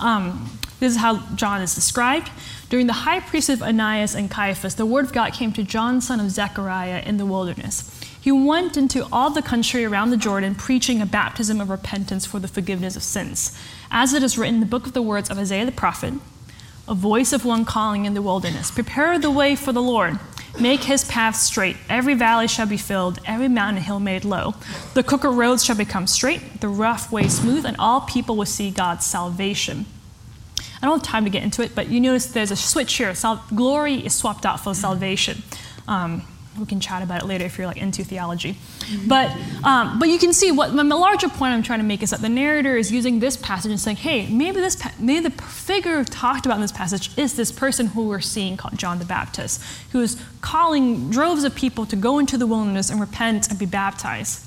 Um, 0.00 0.58
this 0.78 0.92
is 0.92 0.98
how 0.98 1.18
John 1.34 1.60
is 1.60 1.74
described. 1.74 2.30
During 2.70 2.86
the 2.86 2.94
high 2.94 3.20
priest 3.20 3.50
of 3.50 3.62
Ananias 3.62 4.14
and 4.14 4.30
Caiaphas, 4.30 4.76
the 4.76 4.86
word 4.86 5.04
of 5.04 5.12
God 5.12 5.34
came 5.34 5.52
to 5.52 5.62
John, 5.62 6.00
son 6.00 6.18
of 6.18 6.30
Zechariah, 6.30 7.02
in 7.04 7.18
the 7.18 7.26
wilderness. 7.26 7.99
He 8.20 8.30
went 8.30 8.76
into 8.76 9.06
all 9.10 9.30
the 9.30 9.42
country 9.42 9.84
around 9.84 10.10
the 10.10 10.16
Jordan, 10.16 10.54
preaching 10.54 11.00
a 11.00 11.06
baptism 11.06 11.60
of 11.60 11.70
repentance 11.70 12.26
for 12.26 12.38
the 12.38 12.48
forgiveness 12.48 12.96
of 12.96 13.02
sins. 13.02 13.58
As 13.90 14.12
it 14.12 14.22
is 14.22 14.36
written 14.36 14.56
in 14.56 14.60
the 14.60 14.66
book 14.66 14.86
of 14.86 14.92
the 14.92 15.02
words 15.02 15.30
of 15.30 15.38
Isaiah 15.38 15.64
the 15.64 15.72
prophet, 15.72 16.14
a 16.86 16.94
voice 16.94 17.32
of 17.32 17.44
one 17.44 17.64
calling 17.64 18.04
in 18.04 18.14
the 18.14 18.22
wilderness, 18.22 18.70
Prepare 18.70 19.18
the 19.18 19.30
way 19.30 19.56
for 19.56 19.72
the 19.72 19.82
Lord 19.82 20.18
Make 20.58 20.84
his 20.84 21.04
path 21.04 21.36
straight. 21.36 21.76
Every 21.88 22.14
valley 22.14 22.48
shall 22.48 22.66
be 22.66 22.76
filled, 22.76 23.18
every 23.24 23.48
mountain 23.48 23.76
and 23.76 23.86
hill 23.86 24.00
made 24.00 24.24
low. 24.24 24.54
The 24.94 25.02
crooked 25.02 25.30
roads 25.30 25.64
shall 25.64 25.76
become 25.76 26.06
straight, 26.06 26.60
the 26.60 26.68
rough 26.68 27.12
way 27.12 27.28
smooth, 27.28 27.64
and 27.64 27.76
all 27.78 28.02
people 28.02 28.36
will 28.36 28.46
see 28.46 28.70
God's 28.70 29.06
salvation. 29.06 29.86
I 30.82 30.86
don't 30.86 30.98
have 30.98 31.06
time 31.06 31.24
to 31.24 31.30
get 31.30 31.42
into 31.42 31.62
it, 31.62 31.74
but 31.74 31.88
you 31.88 32.00
notice 32.00 32.26
there's 32.26 32.50
a 32.50 32.56
switch 32.56 32.94
here. 32.94 33.14
Sal- 33.14 33.44
glory 33.54 33.94
is 33.94 34.14
swapped 34.14 34.44
out 34.44 34.60
for 34.60 34.74
salvation. 34.74 35.42
Um, 35.86 36.22
we 36.58 36.66
can 36.66 36.80
chat 36.80 37.02
about 37.02 37.22
it 37.22 37.26
later 37.26 37.44
if 37.44 37.56
you're 37.56 37.66
like 37.66 37.76
into 37.76 38.02
theology. 38.02 38.56
But, 39.06 39.30
um, 39.62 39.98
but 39.98 40.08
you 40.08 40.18
can 40.18 40.32
see 40.32 40.50
what 40.50 40.72
my 40.74 40.82
larger 40.82 41.28
point 41.28 41.54
I'm 41.54 41.62
trying 41.62 41.78
to 41.78 41.84
make 41.84 42.02
is 42.02 42.10
that 42.10 42.20
the 42.20 42.28
narrator 42.28 42.76
is 42.76 42.90
using 42.90 43.20
this 43.20 43.36
passage 43.36 43.70
and 43.70 43.78
saying, 43.78 43.98
hey, 43.98 44.26
maybe 44.28 44.60
this 44.60 44.82
maybe 44.98 45.28
the 45.28 45.42
figure 45.42 46.02
talked 46.04 46.46
about 46.46 46.56
in 46.56 46.60
this 46.60 46.72
passage 46.72 47.16
is 47.16 47.36
this 47.36 47.52
person 47.52 47.86
who 47.86 48.08
we're 48.08 48.20
seeing 48.20 48.56
called 48.56 48.76
John 48.76 48.98
the 48.98 49.04
Baptist, 49.04 49.62
who 49.92 50.00
is 50.00 50.20
calling 50.40 51.10
droves 51.10 51.44
of 51.44 51.54
people 51.54 51.86
to 51.86 51.96
go 51.96 52.18
into 52.18 52.36
the 52.36 52.46
wilderness 52.46 52.90
and 52.90 53.00
repent 53.00 53.48
and 53.48 53.58
be 53.58 53.66
baptized. 53.66 54.44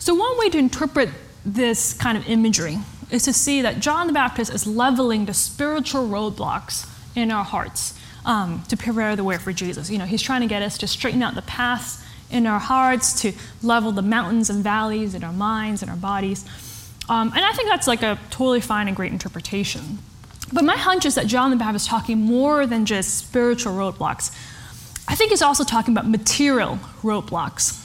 So 0.00 0.14
one 0.14 0.38
way 0.38 0.50
to 0.50 0.58
interpret 0.58 1.08
this 1.44 1.92
kind 1.92 2.18
of 2.18 2.28
imagery 2.28 2.78
is 3.10 3.22
to 3.24 3.32
see 3.32 3.62
that 3.62 3.78
John 3.78 4.08
the 4.08 4.12
Baptist 4.12 4.52
is 4.52 4.66
leveling 4.66 5.26
the 5.26 5.34
spiritual 5.34 6.08
roadblocks 6.08 6.88
in 7.14 7.30
our 7.30 7.44
hearts 7.44 7.94
um, 8.24 8.62
to 8.68 8.76
prepare 8.76 9.16
the 9.16 9.24
way 9.24 9.38
for 9.38 9.52
Jesus. 9.52 9.90
You 9.90 9.98
know, 9.98 10.04
he's 10.04 10.22
trying 10.22 10.42
to 10.42 10.46
get 10.46 10.62
us 10.62 10.78
to 10.78 10.86
straighten 10.86 11.22
out 11.22 11.34
the 11.34 11.42
paths 11.42 12.04
in 12.30 12.46
our 12.46 12.58
hearts, 12.58 13.20
to 13.22 13.32
level 13.62 13.92
the 13.92 14.02
mountains 14.02 14.48
and 14.48 14.64
valleys 14.64 15.14
in 15.14 15.22
our 15.22 15.32
minds 15.32 15.82
and 15.82 15.90
our 15.90 15.96
bodies. 15.96 16.44
Um, 17.08 17.32
and 17.34 17.44
I 17.44 17.52
think 17.52 17.68
that's 17.68 17.86
like 17.86 18.02
a 18.02 18.18
totally 18.30 18.60
fine 18.60 18.88
and 18.88 18.96
great 18.96 19.12
interpretation. 19.12 19.98
But 20.52 20.64
my 20.64 20.76
hunch 20.76 21.04
is 21.04 21.14
that 21.14 21.26
John 21.26 21.50
the 21.50 21.56
Baptist 21.56 21.86
is 21.86 21.88
talking 21.88 22.18
more 22.18 22.66
than 22.66 22.86
just 22.86 23.18
spiritual 23.18 23.72
roadblocks. 23.72 24.30
I 25.08 25.14
think 25.14 25.30
he's 25.30 25.42
also 25.42 25.64
talking 25.64 25.92
about 25.92 26.08
material 26.08 26.78
roadblocks. 27.02 27.78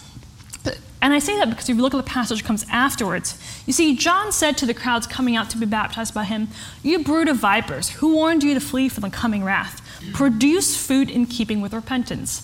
And 1.01 1.13
I 1.13 1.19
say 1.19 1.37
that 1.37 1.49
because 1.49 1.69
if 1.69 1.75
you 1.75 1.81
look 1.81 1.93
at 1.93 1.97
the 1.97 2.03
passage 2.03 2.39
that 2.39 2.47
comes 2.47 2.65
afterwards, 2.71 3.37
you 3.67 3.73
see, 3.73 3.95
John 3.95 4.31
said 4.31 4.57
to 4.57 4.65
the 4.65 4.73
crowds 4.73 5.05
coming 5.05 5.35
out 5.35 5.49
to 5.51 5.57
be 5.57 5.65
baptized 5.65 6.13
by 6.13 6.23
him, 6.23 6.47
You 6.81 7.03
brood 7.03 7.27
of 7.27 7.37
vipers, 7.37 7.89
who 7.89 8.15
warned 8.15 8.43
you 8.43 8.53
to 8.55 8.59
flee 8.59 8.89
from 8.89 9.01
the 9.01 9.09
coming 9.09 9.43
wrath? 9.43 9.81
Produce 10.13 10.75
food 10.75 11.09
in 11.09 11.25
keeping 11.25 11.61
with 11.61 11.73
repentance. 11.73 12.43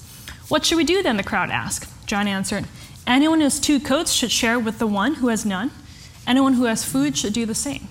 What 0.49 0.65
should 0.65 0.77
we 0.77 0.83
do 0.83 1.01
then? 1.01 1.17
The 1.17 1.23
crowd 1.23 1.49
asked. 1.49 1.89
John 2.05 2.27
answered, 2.27 2.65
Anyone 3.05 3.39
who 3.39 3.45
has 3.45 3.59
two 3.59 3.79
coats 3.79 4.13
should 4.13 4.31
share 4.31 4.59
with 4.59 4.79
the 4.79 4.87
one 4.87 5.15
who 5.15 5.27
has 5.29 5.45
none. 5.45 5.71
Anyone 6.25 6.53
who 6.53 6.65
has 6.65 6.85
food 6.85 7.17
should 7.17 7.33
do 7.33 7.45
the 7.45 7.55
same. 7.55 7.87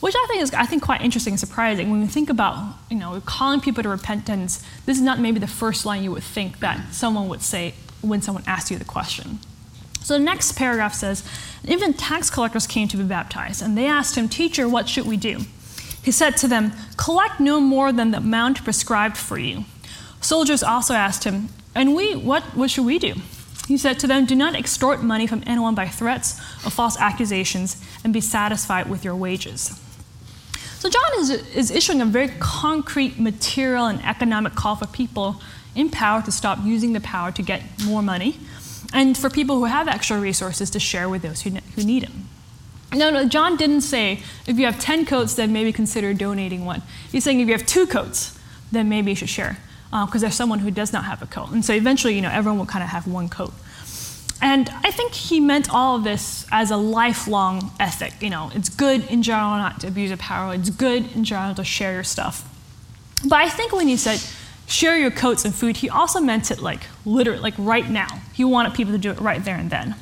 Which 0.00 0.14
I 0.16 0.26
think 0.28 0.42
is, 0.42 0.54
I 0.54 0.64
think, 0.64 0.82
quite 0.82 1.02
interesting 1.02 1.32
and 1.32 1.40
surprising. 1.40 1.90
When 1.90 2.00
we 2.00 2.06
think 2.06 2.30
about, 2.30 2.74
you 2.88 2.96
know, 2.96 3.20
calling 3.24 3.60
people 3.60 3.82
to 3.82 3.88
repentance, 3.88 4.64
this 4.86 4.96
is 4.96 5.02
not 5.02 5.18
maybe 5.18 5.40
the 5.40 5.48
first 5.48 5.84
line 5.84 6.04
you 6.04 6.12
would 6.12 6.22
think 6.22 6.60
that 6.60 6.92
someone 6.92 7.28
would 7.28 7.42
say 7.42 7.74
when 8.00 8.22
someone 8.22 8.44
asks 8.46 8.70
you 8.70 8.78
the 8.78 8.84
question. 8.84 9.40
So 10.00 10.14
the 10.14 10.24
next 10.24 10.52
paragraph 10.52 10.94
says, 10.94 11.28
Even 11.64 11.94
tax 11.94 12.30
collectors 12.30 12.66
came 12.66 12.86
to 12.88 12.96
be 12.96 13.02
baptized, 13.02 13.60
and 13.60 13.76
they 13.76 13.86
asked 13.86 14.16
him, 14.16 14.28
Teacher, 14.28 14.68
what 14.68 14.88
should 14.88 15.04
we 15.04 15.16
do? 15.16 15.40
He 16.08 16.12
said 16.12 16.38
to 16.38 16.48
them, 16.48 16.72
Collect 16.96 17.38
no 17.38 17.60
more 17.60 17.92
than 17.92 18.12
the 18.12 18.16
amount 18.16 18.64
prescribed 18.64 19.18
for 19.18 19.38
you. 19.38 19.66
Soldiers 20.22 20.62
also 20.62 20.94
asked 20.94 21.24
him, 21.24 21.50
And 21.74 21.94
we, 21.94 22.16
what, 22.16 22.42
what 22.56 22.70
should 22.70 22.86
we 22.86 22.98
do? 22.98 23.16
He 23.66 23.76
said 23.76 23.98
to 23.98 24.06
them, 24.06 24.24
Do 24.24 24.34
not 24.34 24.54
extort 24.54 25.02
money 25.02 25.26
from 25.26 25.42
anyone 25.46 25.74
by 25.74 25.86
threats 25.86 26.40
or 26.64 26.70
false 26.70 26.96
accusations, 26.98 27.84
and 28.02 28.14
be 28.14 28.22
satisfied 28.22 28.88
with 28.88 29.04
your 29.04 29.14
wages. 29.14 29.78
So, 30.78 30.88
John 30.88 31.10
is, 31.18 31.28
is 31.28 31.70
issuing 31.70 32.00
a 32.00 32.06
very 32.06 32.30
concrete 32.38 33.20
material 33.20 33.84
and 33.84 34.02
economic 34.02 34.54
call 34.54 34.76
for 34.76 34.86
people 34.86 35.42
in 35.74 35.90
power 35.90 36.22
to 36.22 36.32
stop 36.32 36.58
using 36.64 36.94
the 36.94 37.02
power 37.02 37.32
to 37.32 37.42
get 37.42 37.62
more 37.84 38.00
money, 38.00 38.40
and 38.94 39.14
for 39.14 39.28
people 39.28 39.56
who 39.56 39.66
have 39.66 39.88
extra 39.88 40.18
resources 40.18 40.70
to 40.70 40.80
share 40.80 41.06
with 41.10 41.20
those 41.20 41.42
who, 41.42 41.50
who 41.76 41.84
need 41.84 42.04
them. 42.04 42.30
No, 42.92 43.10
no, 43.10 43.28
John 43.28 43.56
didn't 43.56 43.82
say 43.82 44.22
if 44.46 44.58
you 44.58 44.64
have 44.64 44.80
10 44.80 45.04
coats, 45.04 45.34
then 45.34 45.52
maybe 45.52 45.72
consider 45.72 46.14
donating 46.14 46.64
one. 46.64 46.82
He's 47.12 47.24
saying 47.24 47.40
if 47.40 47.48
you 47.48 47.52
have 47.52 47.66
two 47.66 47.86
coats, 47.86 48.38
then 48.72 48.88
maybe 48.88 49.10
you 49.10 49.16
should 49.16 49.28
share 49.28 49.58
because 49.90 50.16
uh, 50.16 50.18
there's 50.18 50.34
someone 50.34 50.58
who 50.58 50.70
does 50.70 50.92
not 50.92 51.04
have 51.04 51.22
a 51.22 51.26
coat. 51.26 51.50
And 51.50 51.64
so 51.64 51.72
eventually, 51.72 52.14
you 52.14 52.20
know, 52.20 52.30
everyone 52.30 52.58
will 52.58 52.66
kind 52.66 52.82
of 52.82 52.90
have 52.90 53.06
one 53.06 53.28
coat. 53.28 53.52
And 54.40 54.70
I 54.84 54.90
think 54.90 55.12
he 55.14 55.40
meant 55.40 55.70
all 55.70 55.96
of 55.96 56.04
this 56.04 56.46
as 56.52 56.70
a 56.70 56.76
lifelong 56.76 57.72
ethic. 57.80 58.14
You 58.20 58.30
know, 58.30 58.50
it's 58.54 58.68
good 58.68 59.04
in 59.06 59.22
general 59.22 59.56
not 59.56 59.80
to 59.80 59.88
abuse 59.88 60.10
of 60.10 60.18
power. 60.18 60.54
It's 60.54 60.70
good 60.70 61.14
in 61.16 61.24
general 61.24 61.54
to 61.54 61.64
share 61.64 61.92
your 61.94 62.04
stuff. 62.04 62.48
But 63.24 63.36
I 63.36 63.48
think 63.48 63.72
when 63.72 63.88
he 63.88 63.96
said 63.96 64.22
share 64.66 64.96
your 64.98 65.10
coats 65.10 65.44
and 65.44 65.54
food, 65.54 65.78
he 65.78 65.88
also 65.88 66.20
meant 66.20 66.50
it 66.50 66.60
like 66.60 66.82
literally, 67.04 67.40
like 67.40 67.54
right 67.58 67.88
now. 67.88 68.20
He 68.34 68.44
wanted 68.44 68.74
people 68.74 68.92
to 68.92 68.98
do 68.98 69.10
it 69.10 69.18
right 69.18 69.42
there 69.42 69.56
and 69.56 69.70
then. 69.70 69.96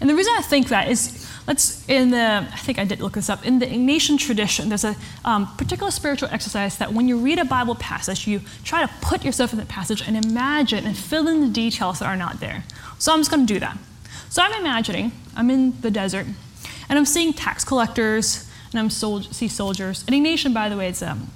And 0.00 0.08
the 0.08 0.14
reason 0.14 0.34
I 0.36 0.42
think 0.42 0.68
that 0.68 0.88
is 0.88 1.27
Let's, 1.48 1.88
in 1.88 2.10
the, 2.10 2.46
I 2.52 2.56
think 2.58 2.78
I 2.78 2.84
did 2.84 3.00
look 3.00 3.14
this 3.14 3.30
up, 3.30 3.46
in 3.46 3.58
the 3.58 3.64
Ignatian 3.64 4.18
tradition, 4.18 4.68
there's 4.68 4.84
a 4.84 4.94
um, 5.24 5.46
particular 5.56 5.90
spiritual 5.90 6.28
exercise 6.30 6.76
that 6.76 6.92
when 6.92 7.08
you 7.08 7.16
read 7.16 7.38
a 7.38 7.44
Bible 7.46 7.74
passage, 7.74 8.26
you 8.26 8.42
try 8.64 8.84
to 8.84 8.92
put 9.00 9.24
yourself 9.24 9.54
in 9.54 9.58
the 9.58 9.64
passage 9.64 10.06
and 10.06 10.26
imagine 10.26 10.84
and 10.84 10.94
fill 10.94 11.26
in 11.26 11.40
the 11.40 11.48
details 11.48 12.00
that 12.00 12.06
are 12.06 12.18
not 12.18 12.38
there. 12.40 12.64
So 12.98 13.14
I'm 13.14 13.20
just 13.20 13.30
going 13.30 13.46
to 13.46 13.54
do 13.54 13.58
that. 13.60 13.78
So 14.28 14.42
I'm 14.42 14.60
imagining 14.60 15.10
I'm 15.34 15.48
in 15.48 15.80
the 15.80 15.90
desert 15.90 16.26
and 16.90 16.98
I'm 16.98 17.06
seeing 17.06 17.32
tax 17.32 17.64
collectors 17.64 18.46
and 18.72 18.78
I'm 18.78 18.90
sol- 18.90 19.22
see 19.22 19.48
soldiers. 19.48 20.04
And 20.06 20.14
Ignatian, 20.14 20.52
by 20.52 20.68
the 20.68 20.76
way, 20.76 20.88
it's 20.88 21.00
um, 21.00 21.30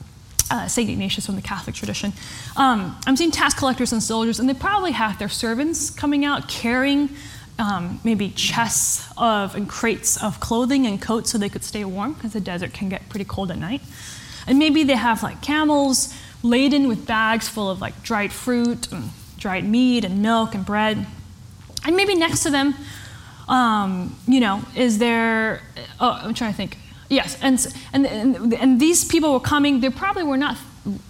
uh, 0.51 0.69
St. 0.69 0.91
Ignatius 0.91 1.25
from 1.25 1.37
the 1.37 1.43
Catholic 1.43 1.75
tradition. 1.75 2.13
Um, 2.55 2.99
I'm 3.07 3.17
seeing 3.17 3.31
tax 3.31 3.55
collectors 3.55 3.93
and 3.93 4.03
soldiers, 4.03 4.39
and 4.39 4.47
they 4.47 4.55
probably 4.55 4.93
have 4.93 5.19
their 5.19 5.31
servants 5.31 5.89
coming 5.89 6.27
out 6.27 6.49
carrying 6.49 7.09
um, 7.59 8.01
maybe 8.03 8.31
chests 8.31 9.13
of 9.17 9.55
and 9.55 9.69
crates 9.69 10.23
of 10.23 10.41
clothing 10.41 10.87
and 10.87 11.01
coats 11.01 11.31
so 11.31 11.39
they 11.39 11.49
could 11.49 11.65
stay 11.65 11.85
warm 11.85 12.15
because 12.15 12.33
the 12.33 12.41
desert 12.41 12.73
can 12.73 12.89
get 12.89 13.09
pretty 13.09 13.25
cold 13.25 13.51
at 13.51 13.59
night. 13.59 13.83
And 14.47 14.59
maybe 14.59 14.83
they 14.83 14.97
have 14.97 15.23
like 15.23 15.41
camels 15.43 16.15
laden 16.43 16.89
with 16.89 17.07
bags 17.07 17.49
full 17.49 17.71
of 17.71 17.81
like 17.81 18.03
dried 18.03 18.33
fruit 18.33 18.91
and 18.93 19.11
dried 19.39 19.65
meat 19.65 20.05
and 20.05 20.23
milk 20.23 20.55
and 20.55 20.65
bread. 20.65 21.07
And 21.85 21.97
maybe 21.97 22.15
next 22.15 22.43
to 22.45 22.51
them, 22.51 22.75
um, 23.49 24.17
you 24.27 24.41
know, 24.41 24.63
is 24.75 24.99
there, 24.99 25.63
oh, 26.01 26.21
I'm 26.23 26.35
trying 26.35 26.53
to 26.53 26.57
think. 26.57 26.79
Yes, 27.09 27.37
and, 27.43 27.65
and, 27.93 28.07
and, 28.07 28.55
and 28.55 28.81
these 28.81 29.05
people 29.05 29.33
were 29.33 29.41
coming, 29.41 29.81
they 29.81 29.91
probably 29.91 30.23
were 30.23 30.37
not 30.37 30.57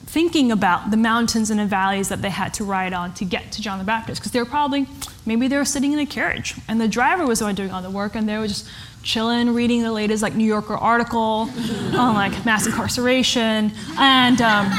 thinking 0.05 0.53
about 0.53 0.91
the 0.91 0.97
mountains 0.97 1.51
and 1.51 1.59
the 1.59 1.67
valleys 1.67 2.09
that 2.11 2.21
they 2.21 2.29
had 2.29 2.53
to 2.55 2.65
ride 2.65 2.93
on 2.93 3.15
to 3.15 3.25
get 3.25 3.51
to 3.53 3.63
John 3.63 3.79
the 3.79 3.85
Baptist 3.85 4.21
because 4.21 4.33
they 4.33 4.39
were 4.39 4.45
probably, 4.45 4.87
maybe 5.25 5.49
they 5.49 5.57
were 5.57 5.65
sitting 5.65 5.93
in 5.93 5.99
a 5.99 6.07
carriage 6.07 6.55
and 6.69 6.81
the 6.81 6.89
driver 6.89 7.27
was 7.27 7.39
the 7.39 7.47
one 7.47 7.55
doing 7.55 7.71
all 7.71 7.81
the 7.81 7.91
work 7.91 8.15
and 8.15 8.29
they 8.29 8.37
were 8.37 8.47
just 8.47 8.69
chilling, 9.03 9.55
reading 9.55 9.83
the 9.83 9.93
latest 9.93 10.23
like 10.23 10.35
New 10.35 10.45
Yorker 10.45 10.77
article 10.77 11.49
on 11.95 12.15
like 12.15 12.45
mass 12.45 12.67
incarceration 12.67 13.73
and 13.99 14.43
um, 14.43 14.71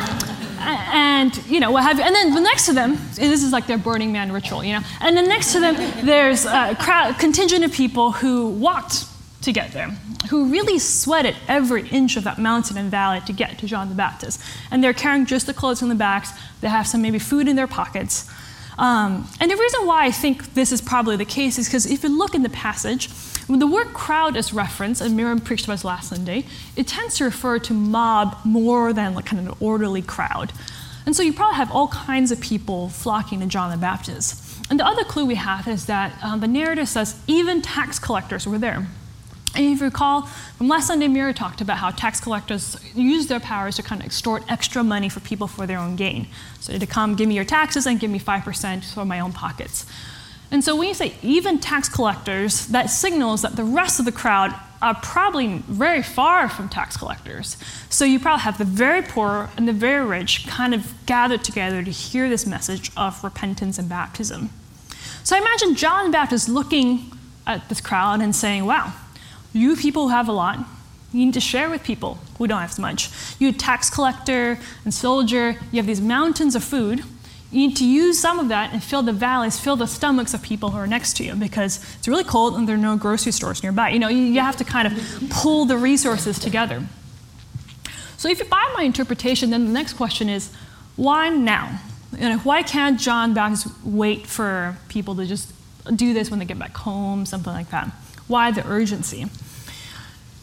and 0.60 1.46
you 1.48 1.60
know 1.60 1.72
what 1.72 1.84
have 1.84 1.98
you. 1.98 2.04
And 2.04 2.16
then 2.16 2.44
next 2.44 2.68
to 2.68 2.74
them, 2.74 2.98
this 3.16 3.44
is 3.44 3.52
like 3.52 3.68
their 3.68 3.78
Burning 3.78 4.12
Man 4.12 4.32
ritual, 4.32 4.64
you 4.64 4.74
know. 4.74 4.82
And 5.02 5.18
then 5.18 5.28
next 5.28 5.52
to 5.54 5.60
them, 5.60 5.76
there's 6.06 6.46
a 6.46 6.76
crowd, 6.80 7.20
contingent 7.20 7.66
of 7.66 7.74
people 7.74 8.12
who 8.12 8.48
walked 8.48 9.06
to 9.44 9.52
get 9.52 9.72
there, 9.72 9.90
who 10.30 10.50
really 10.50 10.80
sweated 10.80 11.36
every 11.48 11.88
inch 11.90 12.18
of 12.18 12.24
that 12.24 12.40
mountain 12.40 12.78
and 12.78 12.90
valley 12.90 13.22
to 13.26 13.34
get 13.34 13.58
to 13.60 13.68
John 13.68 13.90
the 13.90 13.96
Baptist. 13.96 14.42
And 14.72 14.84
they're 14.84 14.94
carrying 14.94 15.26
just 15.26 15.48
the 15.48 15.54
clothes 15.54 15.84
on 15.84 15.90
the 15.90 15.96
backs. 15.96 16.32
They 16.62 16.70
have 16.70 16.88
some 16.88 17.02
maybe 17.02 17.20
food 17.20 17.48
in 17.48 17.56
their 17.56 17.68
pockets. 17.68 18.30
Um, 18.78 19.28
and 19.40 19.52
the 19.52 19.56
reason 19.56 19.86
why 19.86 20.06
I 20.06 20.12
think 20.12 20.54
this 20.54 20.72
is 20.72 20.82
probably 20.82 21.16
the 21.16 21.26
case 21.26 21.60
is 21.60 21.68
because 21.68 21.86
if 21.86 22.04
you 22.04 22.10
look 22.10 22.34
in 22.34 22.42
the 22.42 22.50
passage, 22.50 23.10
when 23.48 23.60
the 23.60 23.68
word 23.68 23.94
crowd 23.94 24.36
is 24.38 24.54
referenced, 24.54 25.02
and 25.02 25.16
Miriam 25.16 25.40
preached 25.40 25.66
about 25.66 25.74
this 25.74 25.86
last 25.86 26.10
Sunday, 26.10 26.46
it 26.76 26.88
tends 26.88 27.18
to 27.18 27.26
refer 27.26 27.60
to 27.60 27.74
mob 27.74 28.38
more 28.46 28.94
than 28.94 29.14
like 29.14 29.26
kind 29.26 29.46
of 29.46 29.54
an 29.54 29.58
orderly 29.60 30.02
crowd. 30.02 30.54
And 31.06 31.16
so 31.16 31.22
you 31.22 31.34
probably 31.34 31.58
have 31.58 31.72
all 31.72 31.90
kinds 31.90 32.32
of 32.32 32.40
people 32.40 32.90
flocking 32.90 33.42
to 33.42 33.46
John 33.46 33.70
the 33.70 33.78
Baptist. 33.78 34.40
And 34.70 34.80
the 34.80 34.88
other 34.88 35.04
clue 35.04 35.26
we 35.26 35.36
have 35.36 35.68
is 35.68 35.86
that 35.88 36.14
um, 36.24 36.40
the 36.40 36.48
narrative 36.48 36.88
says 36.88 37.20
even 37.28 37.62
tax 37.62 38.00
collectors 38.00 38.48
were 38.48 38.58
there. 38.58 38.88
And 39.56 39.66
if 39.66 39.80
you 39.80 39.86
recall, 39.86 40.24
from 40.24 40.68
last 40.68 40.88
Sunday, 40.88 41.08
Mira 41.08 41.34
talked 41.34 41.62
about 41.62 41.78
how 41.78 41.92
tax 41.92 42.20
collectors 42.20 42.76
use 42.96 43.28
their 43.28 43.40
powers 43.40 43.76
to 43.76 43.84
kind 43.84 44.02
of 44.02 44.08
extort 44.08 44.44
extra 44.52 44.84
money 44.84 45.10
for 45.10 45.20
people 45.20 45.48
for 45.48 45.68
their 45.68 45.78
own 45.78 45.96
gain. 45.96 46.28
So 46.60 46.78
to 46.78 46.88
come, 46.88 47.16
give 47.16 47.28
me 47.28 47.36
your 47.36 47.46
taxes 47.46 47.86
and 47.86 48.00
give 48.00 48.10
me 48.10 48.20
5% 48.20 48.94
for 48.94 49.06
my 49.06 49.20
own 49.20 49.32
pockets. 49.32 49.86
And 50.50 50.64
so 50.64 50.76
when 50.76 50.88
you 50.88 50.94
say 50.94 51.14
even 51.22 51.60
tax 51.60 51.88
collectors, 51.88 52.68
that 52.68 52.88
signals 52.88 53.44
that 53.44 53.56
the 53.56 53.64
rest 53.64 54.00
of 54.00 54.06
the 54.06 54.12
crowd 54.12 54.54
are 54.82 54.96
probably 54.96 55.60
very 55.68 56.04
far 56.04 56.50
from 56.50 56.68
tax 56.68 56.98
collectors. 56.98 57.58
So 57.90 58.06
you 58.06 58.20
probably 58.20 58.42
have 58.42 58.58
the 58.58 58.66
very 58.66 59.02
poor 59.02 59.50
and 59.56 59.68
the 59.68 59.74
very 59.74 60.06
rich 60.06 60.46
kind 60.46 60.74
of 60.74 60.94
gathered 61.06 61.44
together 61.44 61.84
to 61.84 61.92
hear 61.92 62.28
this 62.28 62.46
message 62.46 62.92
of 62.98 63.24
repentance 63.24 63.78
and 63.78 63.88
baptism. 63.88 64.50
So 65.24 65.36
I 65.36 65.40
imagine 65.40 65.76
John 65.76 66.06
the 66.06 66.12
Baptist 66.12 66.50
looking 66.50 67.12
at 67.48 67.70
this 67.70 67.80
crowd 67.80 68.22
and 68.22 68.36
saying, 68.36 68.66
wow, 68.66 68.94
you 69.54 69.76
people 69.76 70.04
who 70.04 70.10
have 70.10 70.28
a 70.28 70.32
lot. 70.32 70.60
You 71.12 71.26
need 71.26 71.36
to 71.36 71.40
share 71.40 71.70
with 71.70 71.84
people 71.84 72.18
who 72.38 72.48
don't 72.48 72.60
have 72.60 72.72
as 72.72 72.80
much. 72.80 73.10
You 73.40 73.52
tax 73.52 73.90
collector 73.90 74.58
and 74.84 74.94
soldier, 74.94 75.58
you 75.72 75.78
have 75.78 75.86
these 75.86 76.02
mountains 76.02 76.56
of 76.56 76.64
food. 76.64 77.04
You 77.52 77.68
need 77.68 77.78
to 77.78 77.86
use 77.86 78.20
some 78.20 78.40
of 78.40 78.48
that 78.48 78.74
and 78.74 78.84
fill 78.84 79.04
the 79.04 79.14
valleys, 79.14 79.60
fill 79.60 79.76
the 79.76 79.86
stomachs 79.86 80.34
of 80.34 80.42
people 80.42 80.72
who 80.72 80.78
are 80.80 80.88
next 80.88 81.16
to 81.18 81.24
you 81.24 81.36
because 81.36 81.78
it's 82.00 82.08
really 82.08 82.24
cold 82.24 82.56
and 82.56 82.68
there 82.68 82.76
are 82.76 82.80
no 82.80 82.98
grocery 82.98 83.32
stores 83.32 83.62
nearby. 83.62 83.90
You 83.90 84.00
know, 84.00 84.08
you 84.08 84.40
have 84.42 84.58
to 84.58 84.64
kind 84.64 84.88
of 84.88 85.30
pull 85.30 85.66
the 85.66 85.78
resources 85.78 86.40
together. 86.40 86.82
So 88.18 88.28
if 88.28 88.40
you 88.40 88.46
buy 88.46 88.72
my 88.76 88.82
interpretation, 88.82 89.52
then 89.52 89.66
the 89.66 89.72
next 89.72 89.94
question 89.94 90.30
is, 90.30 90.52
why 90.96 91.30
now? 91.30 91.80
You 92.14 92.30
know, 92.30 92.38
why 92.40 92.64
can't 92.64 93.00
John 93.00 93.36
Baptist 93.36 93.68
wait 93.84 94.26
for 94.26 94.78
people 94.88 95.16
to 95.16 95.26
just 95.26 95.52
do 95.96 96.14
this 96.14 96.32
when 96.32 96.40
they 96.40 96.46
get 96.46 96.58
back 96.58 96.76
home, 96.76 97.26
something 97.28 97.54
like 97.54 97.70
that? 97.70 97.92
Why 98.28 98.50
the 98.52 98.66
urgency? 98.68 99.28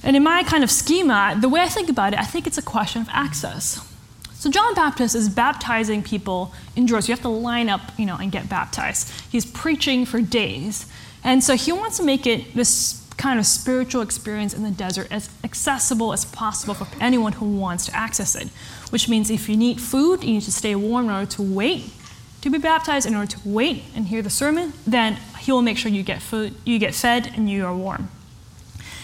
And 0.02 0.16
in 0.16 0.22
my 0.22 0.42
kind 0.42 0.64
of 0.64 0.70
schema, 0.70 1.36
the 1.40 1.48
way 1.48 1.60
I 1.60 1.68
think 1.68 1.88
about 1.88 2.12
it, 2.12 2.18
I 2.18 2.24
think 2.24 2.46
it's 2.46 2.58
a 2.58 2.62
question 2.62 3.02
of 3.02 3.08
access. 3.10 3.86
So 4.34 4.50
John 4.50 4.74
Baptist 4.74 5.14
is 5.14 5.28
baptizing 5.28 6.02
people 6.02 6.54
in 6.74 6.86
Jerusalem. 6.86 7.10
You 7.10 7.16
have 7.16 7.22
to 7.22 7.28
line 7.28 7.68
up, 7.68 7.80
you 7.98 8.06
know, 8.06 8.16
and 8.16 8.32
get 8.32 8.48
baptized. 8.48 9.12
He's 9.30 9.44
preaching 9.44 10.06
for 10.06 10.22
days. 10.22 10.86
And 11.22 11.44
so 11.44 11.56
he 11.56 11.72
wants 11.72 11.98
to 11.98 12.02
make 12.02 12.26
it 12.26 12.54
this 12.54 13.06
kind 13.18 13.38
of 13.38 13.44
spiritual 13.44 14.00
experience 14.00 14.54
in 14.54 14.62
the 14.62 14.70
desert 14.70 15.08
as 15.10 15.28
accessible 15.44 16.14
as 16.14 16.24
possible 16.24 16.72
for 16.72 16.88
anyone 17.02 17.32
who 17.32 17.58
wants 17.58 17.84
to 17.84 17.94
access 17.94 18.34
it. 18.34 18.48
Which 18.88 19.10
means 19.10 19.30
if 19.30 19.46
you 19.46 19.58
need 19.58 19.78
food, 19.78 20.24
you 20.24 20.32
need 20.32 20.42
to 20.42 20.52
stay 20.52 20.74
warm 20.74 21.06
in 21.06 21.10
order 21.10 21.30
to 21.32 21.42
wait 21.42 21.92
to 22.40 22.50
be 22.50 22.58
baptized, 22.58 23.06
in 23.06 23.14
order 23.14 23.30
to 23.30 23.40
wait 23.44 23.84
and 23.94 24.06
hear 24.06 24.22
the 24.22 24.30
sermon, 24.30 24.72
then 24.86 25.18
he 25.40 25.52
will 25.52 25.62
make 25.62 25.76
sure 25.76 25.90
you 25.90 26.02
get 26.02 26.22
food, 26.22 26.54
you 26.64 26.78
get 26.78 26.94
fed, 26.94 27.30
and 27.36 27.50
you 27.50 27.66
are 27.66 27.74
warm. 27.74 28.10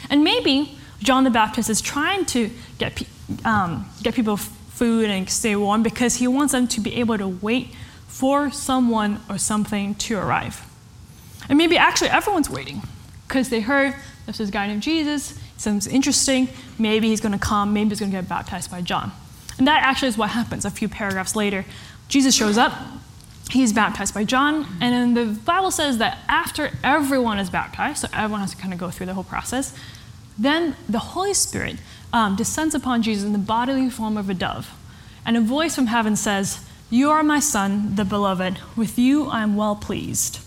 And 0.08 0.24
maybe 0.24 0.78
John 1.00 1.24
the 1.24 1.30
Baptist 1.30 1.70
is 1.70 1.80
trying 1.80 2.24
to 2.26 2.50
get, 2.78 3.02
um, 3.44 3.86
get 4.02 4.14
people 4.14 4.36
food 4.36 5.08
and 5.08 5.28
stay 5.28 5.56
warm 5.56 5.82
because 5.82 6.16
he 6.16 6.28
wants 6.28 6.52
them 6.52 6.68
to 6.68 6.80
be 6.80 6.96
able 6.96 7.18
to 7.18 7.28
wait 7.28 7.68
for 8.06 8.50
someone 8.50 9.20
or 9.28 9.38
something 9.38 9.94
to 9.94 10.18
arrive. 10.18 10.64
And 11.48 11.58
maybe 11.58 11.76
actually 11.76 12.10
everyone's 12.10 12.50
waiting 12.50 12.82
because 13.26 13.48
they 13.48 13.60
heard 13.60 13.94
there's 14.26 14.38
this 14.38 14.50
guy 14.50 14.66
named 14.66 14.82
Jesus, 14.82 15.38
sounds 15.56 15.86
interesting, 15.86 16.48
maybe 16.78 17.08
he's 17.08 17.20
going 17.20 17.32
to 17.32 17.38
come, 17.38 17.72
maybe 17.72 17.90
he's 17.90 18.00
going 18.00 18.10
to 18.10 18.16
get 18.16 18.28
baptized 18.28 18.70
by 18.70 18.80
John. 18.80 19.12
And 19.58 19.66
that 19.66 19.82
actually 19.82 20.08
is 20.08 20.18
what 20.18 20.30
happens 20.30 20.64
a 20.64 20.70
few 20.70 20.88
paragraphs 20.88 21.36
later. 21.36 21.64
Jesus 22.08 22.34
shows 22.34 22.58
up, 22.58 22.72
he's 23.50 23.72
baptized 23.72 24.14
by 24.14 24.24
John, 24.24 24.66
and 24.80 24.92
then 24.92 25.14
the 25.14 25.40
Bible 25.40 25.70
says 25.70 25.98
that 25.98 26.18
after 26.28 26.70
everyone 26.82 27.38
is 27.38 27.50
baptized, 27.50 27.98
so 27.98 28.08
everyone 28.12 28.40
has 28.40 28.50
to 28.50 28.56
kind 28.56 28.72
of 28.72 28.80
go 28.80 28.90
through 28.90 29.06
the 29.06 29.14
whole 29.14 29.24
process, 29.24 29.76
then 30.38 30.76
the 30.88 30.99
Holy 30.99 31.35
Spirit 31.35 31.76
um, 32.12 32.37
descends 32.37 32.75
upon 32.75 33.02
Jesus 33.02 33.25
in 33.25 33.33
the 33.33 33.38
bodily 33.38 33.90
form 33.90 34.16
of 34.16 34.31
a 34.31 34.35
dove. 34.35 34.75
And 35.25 35.37
a 35.37 35.40
voice 35.40 35.75
from 35.75 35.87
heaven 35.87 36.16
says, 36.16 36.64
You 36.90 37.11
are 37.11 37.23
my 37.23 37.40
son, 37.40 37.97
the 37.97 38.05
beloved. 38.05 38.59
With 38.76 38.99
you 38.99 39.26
I 39.26 39.43
am 39.43 39.57
well 39.57 39.76
pleased. 39.76 40.40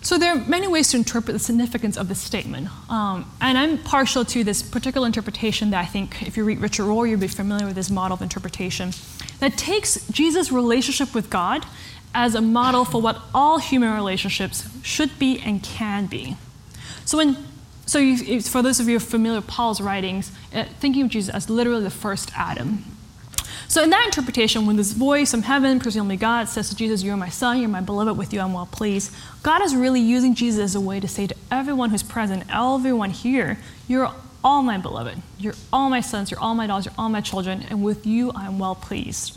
So 0.00 0.16
there 0.16 0.32
are 0.32 0.36
many 0.36 0.68
ways 0.68 0.90
to 0.92 0.96
interpret 0.96 1.34
the 1.34 1.38
significance 1.38 1.96
of 1.96 2.08
this 2.08 2.20
statement. 2.20 2.68
Um, 2.90 3.30
and 3.40 3.58
I'm 3.58 3.78
partial 3.78 4.24
to 4.26 4.44
this 4.44 4.62
particular 4.62 5.06
interpretation 5.06 5.70
that 5.70 5.82
I 5.82 5.86
think, 5.86 6.22
if 6.22 6.36
you 6.36 6.44
read 6.44 6.60
Richard 6.60 6.84
Rohr, 6.84 7.08
you'll 7.08 7.20
be 7.20 7.28
familiar 7.28 7.66
with 7.66 7.74
this 7.74 7.90
model 7.90 8.14
of 8.14 8.22
interpretation 8.22 8.92
that 9.40 9.58
takes 9.58 10.06
Jesus' 10.08 10.52
relationship 10.52 11.14
with 11.14 11.30
God 11.30 11.66
as 12.14 12.34
a 12.34 12.40
model 12.40 12.84
for 12.84 13.02
what 13.02 13.20
all 13.34 13.58
human 13.58 13.92
relationships 13.92 14.68
should 14.82 15.18
be 15.18 15.40
and 15.40 15.62
can 15.62 16.06
be. 16.06 16.36
So 17.04 17.18
when 17.18 17.36
so, 17.88 17.98
you, 17.98 18.42
for 18.42 18.60
those 18.60 18.80
of 18.80 18.88
you 18.90 19.00
familiar 19.00 19.38
with 19.38 19.46
Paul's 19.46 19.80
writings, 19.80 20.30
uh, 20.52 20.64
thinking 20.78 21.04
of 21.04 21.08
Jesus 21.08 21.34
as 21.34 21.48
literally 21.48 21.82
the 21.82 21.88
first 21.88 22.30
Adam. 22.36 22.84
So, 23.66 23.82
in 23.82 23.88
that 23.88 24.04
interpretation, 24.04 24.66
when 24.66 24.76
this 24.76 24.92
voice 24.92 25.30
from 25.30 25.40
heaven, 25.40 25.80
presumably 25.80 26.18
God, 26.18 26.50
says 26.50 26.68
to 26.68 26.76
Jesus, 26.76 27.02
You're 27.02 27.16
my 27.16 27.30
son, 27.30 27.60
you're 27.60 27.70
my 27.70 27.80
beloved, 27.80 28.18
with 28.18 28.34
you 28.34 28.40
I'm 28.40 28.52
well 28.52 28.68
pleased, 28.70 29.10
God 29.42 29.62
is 29.62 29.74
really 29.74 30.02
using 30.02 30.34
Jesus 30.34 30.60
as 30.60 30.74
a 30.74 30.82
way 30.82 31.00
to 31.00 31.08
say 31.08 31.28
to 31.28 31.34
everyone 31.50 31.88
who's 31.88 32.02
present, 32.02 32.44
everyone 32.52 33.08
here, 33.08 33.56
You're 33.86 34.12
all 34.44 34.62
my 34.62 34.76
beloved. 34.76 35.22
You're 35.38 35.54
all 35.72 35.88
my 35.88 36.02
sons, 36.02 36.30
you're 36.30 36.40
all 36.40 36.54
my 36.54 36.66
daughters, 36.66 36.84
you're 36.84 36.94
all 36.98 37.08
my 37.08 37.22
children, 37.22 37.64
and 37.70 37.82
with 37.82 38.06
you 38.06 38.32
I'm 38.34 38.58
well 38.58 38.74
pleased. 38.74 39.34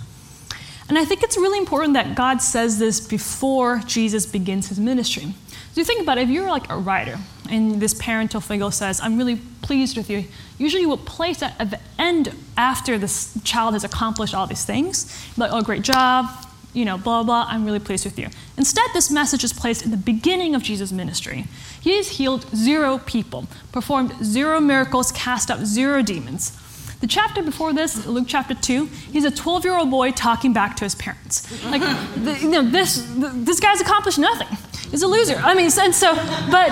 And 0.90 0.98
I 0.98 1.06
think 1.06 1.24
it's 1.24 1.38
really 1.38 1.58
important 1.58 1.94
that 1.94 2.16
God 2.16 2.42
says 2.42 2.80
this 2.80 3.00
before 3.00 3.80
Jesus 3.86 4.26
begins 4.26 4.68
his 4.68 4.78
ministry. 4.78 5.24
So 5.24 5.80
you 5.80 5.86
think 5.86 6.02
about 6.02 6.18
it, 6.18 6.24
if 6.24 6.30
you're 6.30 6.50
like 6.50 6.70
a 6.70 6.78
writer 6.78 7.18
and 7.52 7.82
this 7.82 7.94
parental 7.94 8.42
figure 8.42 8.72
says, 8.72 9.00
I'm 9.02 9.18
really 9.18 9.36
pleased 9.62 9.98
with 9.98 10.10
you, 10.10 10.26
usually 10.58 10.82
you 10.82 10.90
will 10.90 10.98
place 10.98 11.40
that 11.40 11.56
at 11.60 11.70
the 11.70 11.80
end 12.00 12.34
after 12.58 12.98
this 12.98 13.38
child 13.44 13.74
has 13.74 13.84
accomplished 13.84 14.34
all 14.34 14.48
these 14.48 14.66
things. 14.66 15.30
Like, 15.38 15.52
oh, 15.52 15.62
great 15.62 15.84
job, 15.84 16.30
you 16.74 16.86
know, 16.86 16.98
blah, 16.98 17.24
blah, 17.24 17.46
I'm 17.50 17.66
really 17.66 17.80
pleased 17.80 18.06
with 18.06 18.18
you. 18.18 18.30
Instead, 18.58 18.90
this 18.94 19.12
message 19.12 19.44
is 19.44 19.52
placed 19.54 19.84
in 19.84 19.92
the 19.92 19.98
beginning 19.98 20.56
of 20.56 20.64
Jesus' 20.64 20.92
ministry. 20.92 21.46
He 21.82 21.98
has 21.98 22.10
healed 22.10 22.46
zero 22.56 22.98
people, 23.00 23.48
performed 23.72 24.14
zero 24.24 24.60
miracles, 24.60 25.12
cast 25.12 25.52
out 25.52 25.66
zero 25.66 26.02
demons. 26.02 26.58
The 27.02 27.08
chapter 27.08 27.42
before 27.42 27.74
this, 27.74 28.06
Luke 28.06 28.26
chapter 28.28 28.54
2, 28.54 28.86
he's 29.12 29.26
a 29.26 29.32
12 29.32 29.66
year 29.66 29.76
old 29.76 29.90
boy 29.90 30.12
talking 30.12 30.54
back 30.54 30.76
to 30.78 30.86
his 30.86 30.94
parents. 30.94 31.52
Like, 31.66 31.82
the, 31.82 32.38
you 32.40 32.50
know, 32.50 32.62
this, 32.62 33.12
this 33.18 33.60
guy's 33.60 33.82
accomplished 33.82 34.20
nothing. 34.20 34.56
He's 34.92 35.02
a 35.02 35.08
loser. 35.08 35.36
I 35.36 35.56
mean, 35.56 35.72
and 35.80 35.96
so, 35.96 36.14
but, 36.52 36.70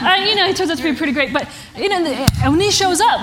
uh, 0.00 0.24
you 0.26 0.36
know, 0.36 0.46
he 0.46 0.54
turns 0.54 0.70
out 0.70 0.78
to 0.78 0.82
be 0.82 0.94
pretty 0.94 1.12
great. 1.12 1.32
But, 1.32 1.48
you 1.76 1.88
know, 1.88 2.26
when 2.44 2.60
he 2.60 2.70
shows 2.70 3.00
up, 3.00 3.20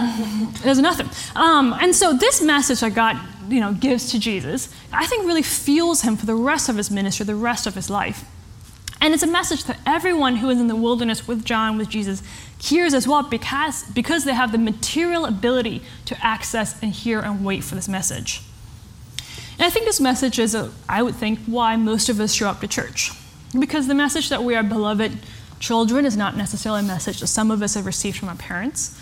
there's 0.61 0.79
nothing. 0.79 1.09
Um, 1.35 1.73
and 1.79 1.95
so 1.95 2.13
this 2.13 2.41
message 2.41 2.81
that 2.81 2.93
God, 2.93 3.17
you 3.49 3.61
know, 3.61 3.73
gives 3.73 4.11
to 4.11 4.19
Jesus, 4.19 4.69
I 4.91 5.05
think 5.05 5.25
really 5.25 5.41
fuels 5.41 6.01
him 6.01 6.17
for 6.17 6.25
the 6.25 6.35
rest 6.35 6.67
of 6.67 6.75
his 6.75 6.91
ministry, 6.91 7.25
the 7.25 7.35
rest 7.35 7.65
of 7.65 7.75
his 7.75 7.89
life. 7.89 8.25
And 8.99 9.13
it's 9.13 9.23
a 9.23 9.27
message 9.27 9.65
that 9.65 9.79
everyone 9.85 10.37
who 10.37 10.49
is 10.49 10.59
in 10.59 10.67
the 10.67 10.75
wilderness 10.75 11.27
with 11.27 11.45
John, 11.45 11.77
with 11.77 11.89
Jesus, 11.89 12.23
hears 12.59 12.93
as 12.93 13.07
well 13.07 13.23
because, 13.23 13.83
because 13.91 14.25
they 14.25 14.33
have 14.33 14.51
the 14.51 14.57
material 14.57 15.25
ability 15.25 15.81
to 16.05 16.25
access 16.25 16.81
and 16.81 16.91
hear 16.91 17.19
and 17.19 17.45
wait 17.45 17.63
for 17.63 17.75
this 17.75 17.87
message. 17.87 18.41
And 19.57 19.65
I 19.65 19.69
think 19.69 19.85
this 19.85 20.01
message 20.01 20.39
is, 20.39 20.55
a, 20.55 20.71
I 20.89 21.03
would 21.03 21.15
think, 21.15 21.39
why 21.45 21.75
most 21.77 22.09
of 22.09 22.19
us 22.19 22.33
show 22.33 22.49
up 22.49 22.59
to 22.61 22.67
church. 22.67 23.11
Because 23.59 23.87
the 23.87 23.95
message 23.95 24.29
that 24.29 24.43
we 24.43 24.55
are 24.55 24.63
beloved 24.63 25.17
children 25.59 26.05
is 26.05 26.17
not 26.17 26.35
necessarily 26.35 26.81
a 26.81 26.83
message 26.83 27.21
that 27.21 27.27
some 27.27 27.51
of 27.51 27.61
us 27.61 27.75
have 27.75 27.85
received 27.85 28.17
from 28.17 28.29
our 28.29 28.35
parents. 28.35 28.99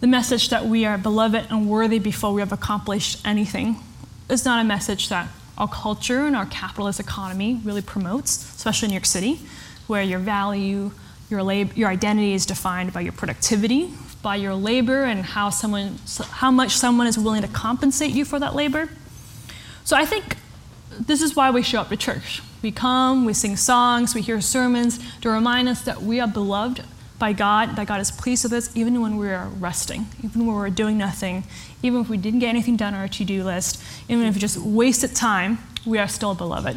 The 0.00 0.06
message 0.06 0.48
that 0.48 0.66
we 0.66 0.84
are 0.84 0.98
beloved 0.98 1.46
and 1.50 1.68
worthy 1.68 1.98
before 1.98 2.32
we 2.32 2.40
have 2.40 2.52
accomplished 2.52 3.24
anything 3.24 3.76
is 4.28 4.44
not 4.44 4.60
a 4.60 4.64
message 4.64 5.08
that 5.08 5.28
our 5.58 5.68
culture 5.68 6.24
and 6.26 6.34
our 6.34 6.46
capitalist 6.46 7.00
economy 7.00 7.60
really 7.64 7.82
promotes, 7.82 8.56
especially 8.56 8.86
in 8.86 8.90
New 8.90 8.94
York 8.94 9.04
City, 9.04 9.40
where 9.86 10.02
your 10.02 10.18
value, 10.18 10.90
your, 11.28 11.42
lab- 11.42 11.74
your 11.74 11.90
identity 11.90 12.32
is 12.32 12.46
defined 12.46 12.92
by 12.92 13.02
your 13.02 13.12
productivity, 13.12 13.92
by 14.22 14.36
your 14.36 14.54
labor, 14.54 15.02
and 15.02 15.24
how, 15.24 15.50
someone, 15.50 15.98
how 16.30 16.50
much 16.50 16.76
someone 16.76 17.06
is 17.06 17.18
willing 17.18 17.42
to 17.42 17.48
compensate 17.48 18.12
you 18.12 18.24
for 18.24 18.38
that 18.38 18.54
labor. 18.54 18.88
So 19.84 19.96
I 19.96 20.06
think 20.06 20.36
this 20.98 21.20
is 21.20 21.36
why 21.36 21.50
we 21.50 21.62
show 21.62 21.80
up 21.80 21.90
to 21.90 21.96
church. 21.96 22.42
We 22.62 22.70
come, 22.70 23.24
we 23.24 23.32
sing 23.32 23.56
songs, 23.56 24.14
we 24.14 24.20
hear 24.20 24.40
sermons 24.40 24.98
to 25.20 25.30
remind 25.30 25.68
us 25.68 25.82
that 25.82 26.02
we 26.02 26.20
are 26.20 26.28
beloved 26.28 26.84
by 27.18 27.32
God, 27.32 27.76
that 27.76 27.86
God 27.86 28.00
is 28.00 28.10
pleased 28.10 28.44
with 28.44 28.52
us 28.52 28.74
even 28.76 29.00
when 29.00 29.16
we 29.16 29.30
are 29.30 29.48
resting, 29.48 30.06
even 30.24 30.46
when 30.46 30.56
we're 30.56 30.70
doing 30.70 30.98
nothing, 30.98 31.44
even 31.82 32.00
if 32.00 32.08
we 32.08 32.16
didn't 32.16 32.40
get 32.40 32.48
anything 32.48 32.76
done 32.76 32.94
on 32.94 33.00
our 33.00 33.08
to 33.08 33.24
do 33.24 33.44
list, 33.44 33.82
even 34.08 34.26
if 34.26 34.34
we 34.34 34.40
just 34.40 34.58
wasted 34.58 35.14
time, 35.14 35.58
we 35.86 35.98
are 35.98 36.08
still 36.08 36.34
beloved. 36.34 36.76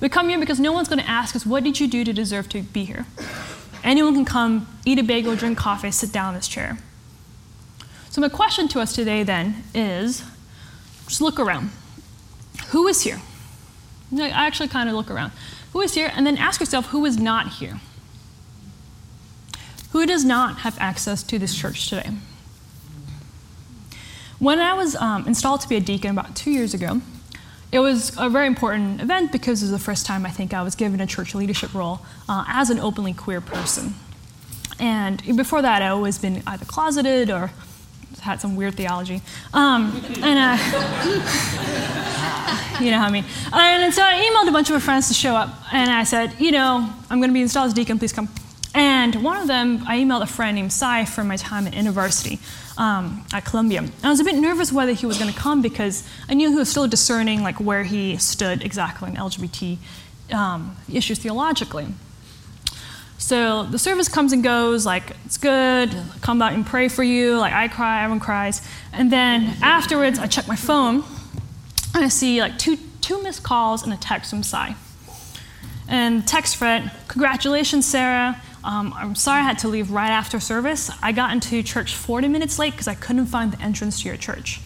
We 0.00 0.08
come 0.08 0.28
here 0.28 0.38
because 0.38 0.60
no 0.60 0.72
one's 0.72 0.88
going 0.88 0.98
to 0.98 1.08
ask 1.08 1.34
us, 1.34 1.46
What 1.46 1.64
did 1.64 1.80
you 1.80 1.88
do 1.88 2.04
to 2.04 2.12
deserve 2.12 2.48
to 2.50 2.62
be 2.62 2.84
here? 2.84 3.06
Anyone 3.82 4.14
can 4.14 4.24
come, 4.24 4.66
eat 4.84 4.98
a 4.98 5.02
bagel, 5.02 5.36
drink 5.36 5.56
coffee, 5.56 5.90
sit 5.90 6.12
down 6.12 6.30
in 6.30 6.34
this 6.34 6.48
chair. 6.48 6.78
So, 8.10 8.20
my 8.20 8.28
question 8.28 8.66
to 8.68 8.80
us 8.80 8.94
today 8.94 9.22
then 9.22 9.62
is 9.74 10.24
just 11.06 11.20
look 11.20 11.38
around. 11.38 11.70
Who 12.68 12.88
is 12.88 13.02
here? 13.02 13.20
I 14.12 14.46
actually 14.46 14.68
kind 14.68 14.88
of 14.88 14.94
look 14.94 15.10
around. 15.10 15.32
Who 15.72 15.80
is 15.80 15.94
here? 15.94 16.10
And 16.14 16.26
then 16.26 16.36
ask 16.38 16.60
yourself, 16.60 16.86
who 16.86 17.04
is 17.04 17.18
not 17.18 17.54
here? 17.54 17.80
Who 19.92 20.06
does 20.06 20.24
not 20.24 20.58
have 20.58 20.76
access 20.78 21.22
to 21.24 21.38
this 21.38 21.56
church 21.56 21.88
today? 21.88 22.10
When 24.38 24.58
I 24.58 24.74
was 24.74 24.94
um, 24.96 25.26
installed 25.26 25.62
to 25.62 25.68
be 25.68 25.76
a 25.76 25.80
deacon 25.80 26.10
about 26.10 26.36
two 26.36 26.50
years 26.50 26.74
ago, 26.74 27.00
it 27.72 27.80
was 27.80 28.16
a 28.18 28.28
very 28.28 28.46
important 28.46 29.00
event 29.00 29.32
because 29.32 29.62
it 29.62 29.66
was 29.66 29.72
the 29.72 29.78
first 29.78 30.06
time 30.06 30.24
I 30.24 30.30
think 30.30 30.54
I 30.54 30.62
was 30.62 30.74
given 30.74 31.00
a 31.00 31.06
church 31.06 31.34
leadership 31.34 31.74
role 31.74 32.00
uh, 32.28 32.44
as 32.46 32.70
an 32.70 32.78
openly 32.78 33.12
queer 33.12 33.40
person. 33.40 33.94
And 34.78 35.22
before 35.36 35.62
that, 35.62 35.82
I'd 35.82 35.88
always 35.88 36.18
been 36.18 36.42
either 36.46 36.64
closeted 36.64 37.30
or 37.30 37.50
had 38.20 38.40
some 38.40 38.56
weird 38.56 38.74
theology. 38.74 39.22
Um, 39.52 40.02
and 40.22 40.38
uh, 40.38 40.56
you 42.80 42.90
know 42.90 42.98
how 42.98 43.06
I 43.06 43.10
mean. 43.10 43.24
And 43.52 43.92
so 43.94 44.02
I 44.02 44.14
emailed 44.14 44.48
a 44.48 44.52
bunch 44.52 44.68
of 44.68 44.74
my 44.74 44.80
friends 44.80 45.08
to 45.08 45.14
show 45.14 45.34
up, 45.34 45.50
and 45.72 45.90
I 45.90 46.04
said, 46.04 46.34
you 46.38 46.52
know, 46.52 46.88
I'm 47.10 47.18
going 47.18 47.30
to 47.30 47.34
be 47.34 47.42
installed 47.42 47.68
as 47.68 47.74
deacon, 47.74 47.98
please 47.98 48.12
come. 48.12 48.28
And 48.74 49.22
one 49.24 49.38
of 49.38 49.48
them, 49.48 49.82
I 49.86 49.98
emailed 49.98 50.22
a 50.22 50.26
friend 50.26 50.54
named 50.54 50.72
Sai 50.72 51.06
from 51.06 51.28
my 51.28 51.36
time 51.36 51.66
at 51.66 51.74
university 51.74 52.38
um, 52.76 53.24
at 53.32 53.44
Columbia. 53.44 53.80
And 53.80 54.04
I 54.04 54.10
was 54.10 54.20
a 54.20 54.24
bit 54.24 54.34
nervous 54.34 54.70
whether 54.70 54.92
he 54.92 55.06
was 55.06 55.18
going 55.18 55.32
to 55.32 55.38
come 55.38 55.62
because 55.62 56.06
I 56.28 56.34
knew 56.34 56.50
he 56.50 56.56
was 56.56 56.68
still 56.68 56.86
discerning 56.86 57.42
like 57.42 57.58
where 57.58 57.84
he 57.84 58.18
stood 58.18 58.62
exactly 58.62 59.10
in 59.10 59.16
LGBT 59.16 59.78
um, 60.32 60.76
issues 60.92 61.18
theologically. 61.18 61.86
So 63.18 63.64
the 63.64 63.78
service 63.78 64.08
comes 64.08 64.32
and 64.32 64.44
goes, 64.44 64.84
like, 64.84 65.16
it's 65.24 65.38
good, 65.38 65.90
come 66.20 66.42
out 66.42 66.52
and 66.52 66.66
pray 66.66 66.88
for 66.88 67.02
you, 67.02 67.38
like, 67.38 67.54
I 67.54 67.66
cry, 67.68 68.02
everyone 68.04 68.20
cries. 68.20 68.60
And 68.92 69.10
then 69.10 69.56
afterwards, 69.62 70.18
I 70.18 70.26
check 70.26 70.46
my 70.46 70.54
phone, 70.54 71.02
and 71.96 72.04
I 72.04 72.08
see, 72.08 72.40
like, 72.40 72.58
two, 72.58 72.78
two 73.00 73.22
missed 73.22 73.42
calls 73.42 73.82
and 73.82 73.92
a 73.92 73.96
text 73.96 74.30
from 74.30 74.42
Sai. 74.42 74.76
And 75.88 76.26
text 76.26 76.60
read, 76.60 76.92
Congratulations, 77.08 77.86
Sarah. 77.86 78.40
Um, 78.62 78.92
I'm 78.96 79.14
sorry 79.14 79.40
I 79.40 79.44
had 79.44 79.58
to 79.60 79.68
leave 79.68 79.90
right 79.90 80.10
after 80.10 80.38
service. 80.38 80.90
I 81.02 81.12
got 81.12 81.32
into 81.32 81.62
church 81.62 81.94
40 81.94 82.28
minutes 82.28 82.58
late 82.58 82.72
because 82.72 82.88
I 82.88 82.94
couldn't 82.94 83.26
find 83.26 83.52
the 83.52 83.60
entrance 83.60 84.02
to 84.02 84.08
your 84.08 84.16
church. 84.16 84.60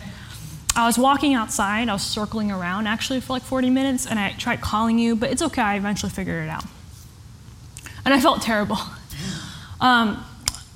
I 0.77 0.87
was 0.87 0.99
walking 0.99 1.35
outside, 1.35 1.89
I 1.89 1.93
was 1.93 2.03
circling 2.03 2.51
around 2.51 2.87
actually 2.87 3.21
for 3.21 3.33
like 3.35 3.43
40 3.43 3.71
minutes, 3.71 4.07
and 4.07 4.19
I 4.19 4.33
tried 4.33 4.61
calling 4.61 4.99
you, 4.99 5.17
but 5.17 5.31
it's 5.31 5.43
okay, 5.43 5.63
I 5.63 5.77
eventually 5.77 6.11
figured 6.11 6.45
it 6.45 6.49
out 6.49 6.65
and 8.05 8.15
I 8.15 8.21
felt 8.21 8.43
terrible. 8.43 8.79
Um, 9.83 10.23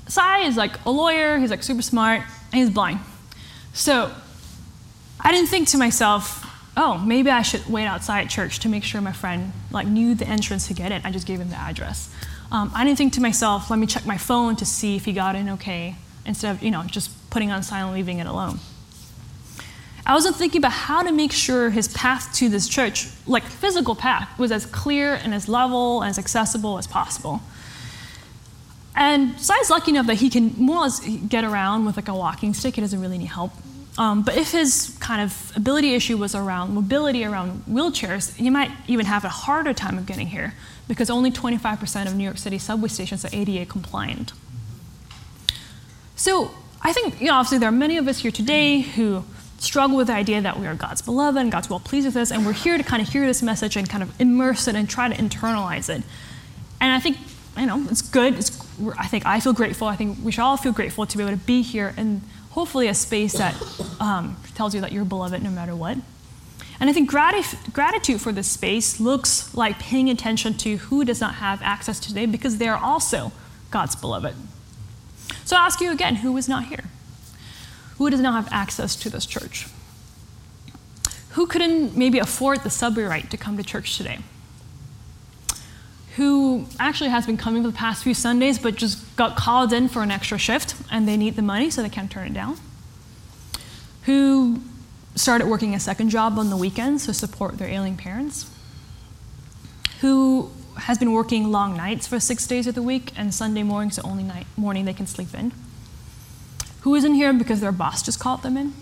Sai 0.08 0.46
is 0.46 0.56
like 0.56 0.82
a 0.86 0.90
lawyer, 0.90 1.36
he's 1.36 1.50
like 1.50 1.62
super 1.62 1.82
smart, 1.82 2.22
and 2.22 2.54
he's 2.54 2.70
blind. 2.70 3.00
So 3.74 4.10
I 5.20 5.30
didn't 5.30 5.50
think 5.50 5.68
to 5.68 5.76
myself, 5.76 6.43
oh, 6.76 6.98
maybe 6.98 7.30
I 7.30 7.42
should 7.42 7.66
wait 7.68 7.86
outside 7.86 8.28
church 8.30 8.58
to 8.60 8.68
make 8.68 8.84
sure 8.84 9.00
my 9.00 9.12
friend 9.12 9.52
like 9.70 9.86
knew 9.86 10.14
the 10.14 10.26
entrance 10.26 10.66
to 10.68 10.74
get 10.74 10.92
in. 10.92 11.02
I 11.04 11.10
just 11.10 11.26
gave 11.26 11.40
him 11.40 11.50
the 11.50 11.56
address. 11.56 12.14
Um, 12.50 12.70
I 12.74 12.84
didn't 12.84 12.98
think 12.98 13.12
to 13.14 13.20
myself, 13.20 13.70
let 13.70 13.78
me 13.78 13.86
check 13.86 14.06
my 14.06 14.18
phone 14.18 14.56
to 14.56 14.66
see 14.66 14.96
if 14.96 15.04
he 15.04 15.12
got 15.12 15.34
in 15.36 15.48
okay, 15.50 15.96
instead 16.26 16.54
of 16.54 16.62
you 16.62 16.70
know 16.70 16.82
just 16.84 17.10
putting 17.30 17.50
on 17.50 17.62
silent, 17.62 17.94
leaving 17.94 18.18
it 18.18 18.26
alone. 18.26 18.58
I 20.06 20.12
wasn't 20.12 20.36
thinking 20.36 20.58
about 20.58 20.72
how 20.72 21.02
to 21.02 21.12
make 21.12 21.32
sure 21.32 21.70
his 21.70 21.88
path 21.88 22.34
to 22.34 22.50
this 22.50 22.68
church, 22.68 23.08
like 23.26 23.42
physical 23.42 23.94
path, 23.94 24.38
was 24.38 24.52
as 24.52 24.66
clear 24.66 25.14
and 25.14 25.32
as 25.32 25.48
level 25.48 26.02
and 26.02 26.10
as 26.10 26.18
accessible 26.18 26.76
as 26.76 26.86
possible. 26.86 27.40
And 28.94 29.40
Sai's 29.40 29.70
lucky 29.70 29.92
enough 29.92 30.06
that 30.06 30.16
he 30.16 30.28
can 30.28 30.54
more 30.56 30.76
or 30.76 30.82
less 30.82 31.00
get 31.28 31.42
around 31.42 31.86
with 31.86 31.96
like 31.96 32.08
a 32.08 32.14
walking 32.14 32.52
stick. 32.54 32.74
He 32.74 32.80
doesn't 32.80 33.00
really 33.00 33.18
need 33.18 33.26
help. 33.26 33.52
Um, 33.96 34.22
but 34.22 34.36
if 34.36 34.50
his 34.50 34.96
kind 35.00 35.22
of 35.22 35.52
ability 35.54 35.94
issue 35.94 36.16
was 36.16 36.34
around 36.34 36.74
mobility 36.74 37.24
around 37.24 37.64
wheelchairs, 37.68 38.34
he 38.34 38.50
might 38.50 38.70
even 38.88 39.06
have 39.06 39.24
a 39.24 39.28
harder 39.28 39.72
time 39.72 39.98
of 39.98 40.06
getting 40.06 40.26
here 40.26 40.54
because 40.88 41.10
only 41.10 41.30
25% 41.30 42.06
of 42.06 42.14
New 42.16 42.24
York 42.24 42.38
City 42.38 42.58
subway 42.58 42.88
stations 42.88 43.24
are 43.24 43.30
ADA 43.32 43.66
compliant. 43.66 44.32
So 46.16 46.50
I 46.82 46.92
think, 46.92 47.20
you 47.20 47.28
know, 47.28 47.34
obviously 47.34 47.58
there 47.58 47.68
are 47.68 47.72
many 47.72 47.96
of 47.96 48.08
us 48.08 48.18
here 48.18 48.30
today 48.30 48.80
who 48.80 49.24
struggle 49.58 49.96
with 49.96 50.08
the 50.08 50.12
idea 50.12 50.40
that 50.42 50.58
we 50.58 50.66
are 50.66 50.74
God's 50.74 51.00
beloved 51.00 51.38
and 51.40 51.50
God's 51.50 51.70
well 51.70 51.80
pleased 51.80 52.06
with 52.06 52.16
us, 52.16 52.30
and 52.30 52.44
we're 52.44 52.52
here 52.52 52.76
to 52.76 52.84
kind 52.84 53.00
of 53.00 53.08
hear 53.08 53.26
this 53.26 53.42
message 53.42 53.76
and 53.76 53.88
kind 53.88 54.02
of 54.02 54.20
immerse 54.20 54.68
it 54.68 54.74
and 54.74 54.90
try 54.90 55.08
to 55.08 55.14
internalize 55.14 55.88
it. 55.88 56.02
And 56.80 56.92
I 56.92 57.00
think, 57.00 57.16
you 57.56 57.66
know, 57.66 57.86
it's 57.90 58.02
good. 58.02 58.34
It's, 58.34 58.50
I 58.98 59.06
think 59.06 59.24
I 59.24 59.40
feel 59.40 59.52
grateful. 59.52 59.88
I 59.88 59.96
think 59.96 60.18
we 60.22 60.32
should 60.32 60.42
all 60.42 60.56
feel 60.56 60.72
grateful 60.72 61.06
to 61.06 61.16
be 61.16 61.22
able 61.22 61.32
to 61.32 61.44
be 61.44 61.62
here 61.62 61.94
and 61.96 62.20
hopefully 62.54 62.88
a 62.88 62.94
space 62.94 63.34
that 63.34 63.54
um, 64.00 64.36
tells 64.54 64.74
you 64.74 64.80
that 64.80 64.92
you're 64.92 65.04
beloved 65.04 65.42
no 65.42 65.50
matter 65.50 65.76
what. 65.76 65.98
And 66.80 66.90
I 66.90 66.92
think 66.92 67.10
gratif- 67.10 67.72
gratitude 67.72 68.20
for 68.20 68.32
this 68.32 68.50
space 68.50 68.98
looks 68.98 69.54
like 69.54 69.78
paying 69.78 70.10
attention 70.10 70.54
to 70.58 70.76
who 70.76 71.04
does 71.04 71.20
not 71.20 71.36
have 71.36 71.62
access 71.62 72.00
today 72.00 72.26
because 72.26 72.58
they 72.58 72.68
are 72.68 72.78
also 72.82 73.30
God's 73.70 73.94
beloved. 73.94 74.34
So 75.44 75.56
I 75.56 75.66
ask 75.66 75.80
you 75.80 75.92
again 75.92 76.16
who 76.16 76.36
is 76.36 76.48
not 76.48 76.64
here? 76.64 76.84
who 77.98 78.10
does 78.10 78.20
not 78.20 78.34
have 78.34 78.52
access 78.52 78.96
to 78.96 79.10
this 79.10 79.26
church? 79.26 79.66
Who 81.30 81.46
couldn't 81.46 81.96
maybe 81.96 82.18
afford 82.18 82.62
the 82.62 82.70
subway 82.70 83.04
ride 83.04 83.30
to 83.30 83.36
come 83.36 83.56
to 83.56 83.62
church 83.62 83.96
today? 83.96 84.18
Who 86.16 86.66
actually 86.78 87.10
has 87.10 87.26
been 87.26 87.36
coming 87.36 87.62
for 87.62 87.70
the 87.70 87.76
past 87.76 88.04
few 88.04 88.14
Sundays 88.14 88.58
but 88.58 88.76
just 88.76 89.16
got 89.16 89.36
called 89.36 89.72
in 89.72 89.88
for 89.88 90.02
an 90.02 90.10
extra 90.12 90.38
shift 90.38 90.76
and 90.90 91.08
they 91.08 91.16
need 91.16 91.34
the 91.34 91.42
money 91.42 91.70
so 91.70 91.82
they 91.82 91.88
can't 91.88 92.10
turn 92.10 92.28
it 92.28 92.34
down? 92.34 92.56
Who 94.04 94.60
started 95.16 95.48
working 95.48 95.74
a 95.74 95.80
second 95.80 96.10
job 96.10 96.38
on 96.38 96.50
the 96.50 96.56
weekends 96.56 97.06
to 97.06 97.14
support 97.14 97.58
their 97.58 97.68
ailing 97.68 97.96
parents? 97.96 98.48
Who 100.00 100.50
has 100.76 100.98
been 100.98 101.12
working 101.12 101.50
long 101.50 101.76
nights 101.76 102.06
for 102.06 102.20
six 102.20 102.46
days 102.46 102.66
of 102.66 102.74
the 102.74 102.82
week 102.82 103.12
and 103.16 103.34
Sunday 103.34 103.62
morning's 103.62 103.96
the 103.96 104.02
only 104.02 104.22
night, 104.22 104.46
morning 104.56 104.84
they 104.84 104.92
can 104.92 105.06
sleep 105.06 105.34
in? 105.34 105.52
Who 106.82 106.94
isn't 106.94 107.14
here 107.14 107.32
because 107.32 107.60
their 107.60 107.72
boss 107.72 108.02
just 108.02 108.20
called 108.20 108.42
them 108.42 108.56
in? 108.56 108.74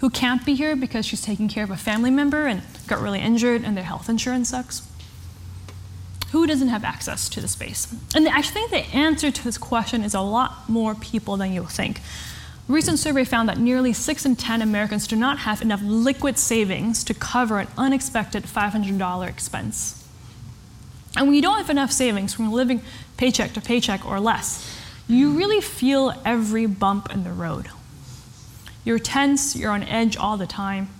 Who 0.00 0.08
can't 0.08 0.46
be 0.46 0.54
here 0.54 0.76
because 0.76 1.04
she's 1.04 1.20
taking 1.20 1.48
care 1.48 1.64
of 1.64 1.70
a 1.70 1.76
family 1.76 2.10
member 2.10 2.46
and 2.46 2.62
got 2.86 3.00
really 3.00 3.20
injured 3.20 3.64
and 3.64 3.76
their 3.76 3.84
health 3.84 4.08
insurance 4.08 4.48
sucks? 4.48 4.89
Who 6.30 6.46
doesn't 6.46 6.68
have 6.68 6.84
access 6.84 7.28
to 7.30 7.40
the 7.40 7.48
space? 7.48 7.92
And 8.14 8.28
I 8.28 8.42
think 8.42 8.70
the 8.70 8.86
answer 8.94 9.30
to 9.30 9.44
this 9.44 9.58
question 9.58 10.04
is 10.04 10.14
a 10.14 10.20
lot 10.20 10.68
more 10.68 10.94
people 10.94 11.36
than 11.36 11.52
you'll 11.52 11.66
think. 11.66 11.98
A 12.68 12.72
recent 12.72 13.00
survey 13.00 13.24
found 13.24 13.48
that 13.48 13.58
nearly 13.58 13.92
6 13.92 14.24
in 14.24 14.36
10 14.36 14.62
Americans 14.62 15.08
do 15.08 15.16
not 15.16 15.38
have 15.40 15.60
enough 15.60 15.80
liquid 15.82 16.38
savings 16.38 17.02
to 17.04 17.14
cover 17.14 17.58
an 17.58 17.66
unexpected 17.76 18.44
$500 18.44 19.28
expense. 19.28 20.06
And 21.16 21.26
when 21.26 21.34
you 21.34 21.42
don't 21.42 21.58
have 21.58 21.70
enough 21.70 21.90
savings 21.90 22.32
from 22.32 22.52
living 22.52 22.80
paycheck 23.16 23.52
to 23.54 23.60
paycheck 23.60 24.06
or 24.06 24.20
less, 24.20 24.78
you 25.08 25.32
really 25.32 25.60
feel 25.60 26.14
every 26.24 26.66
bump 26.66 27.12
in 27.12 27.24
the 27.24 27.32
road. 27.32 27.68
You're 28.84 29.00
tense, 29.00 29.56
you're 29.56 29.72
on 29.72 29.82
edge 29.82 30.16
all 30.16 30.36
the 30.36 30.46
time. 30.46 30.90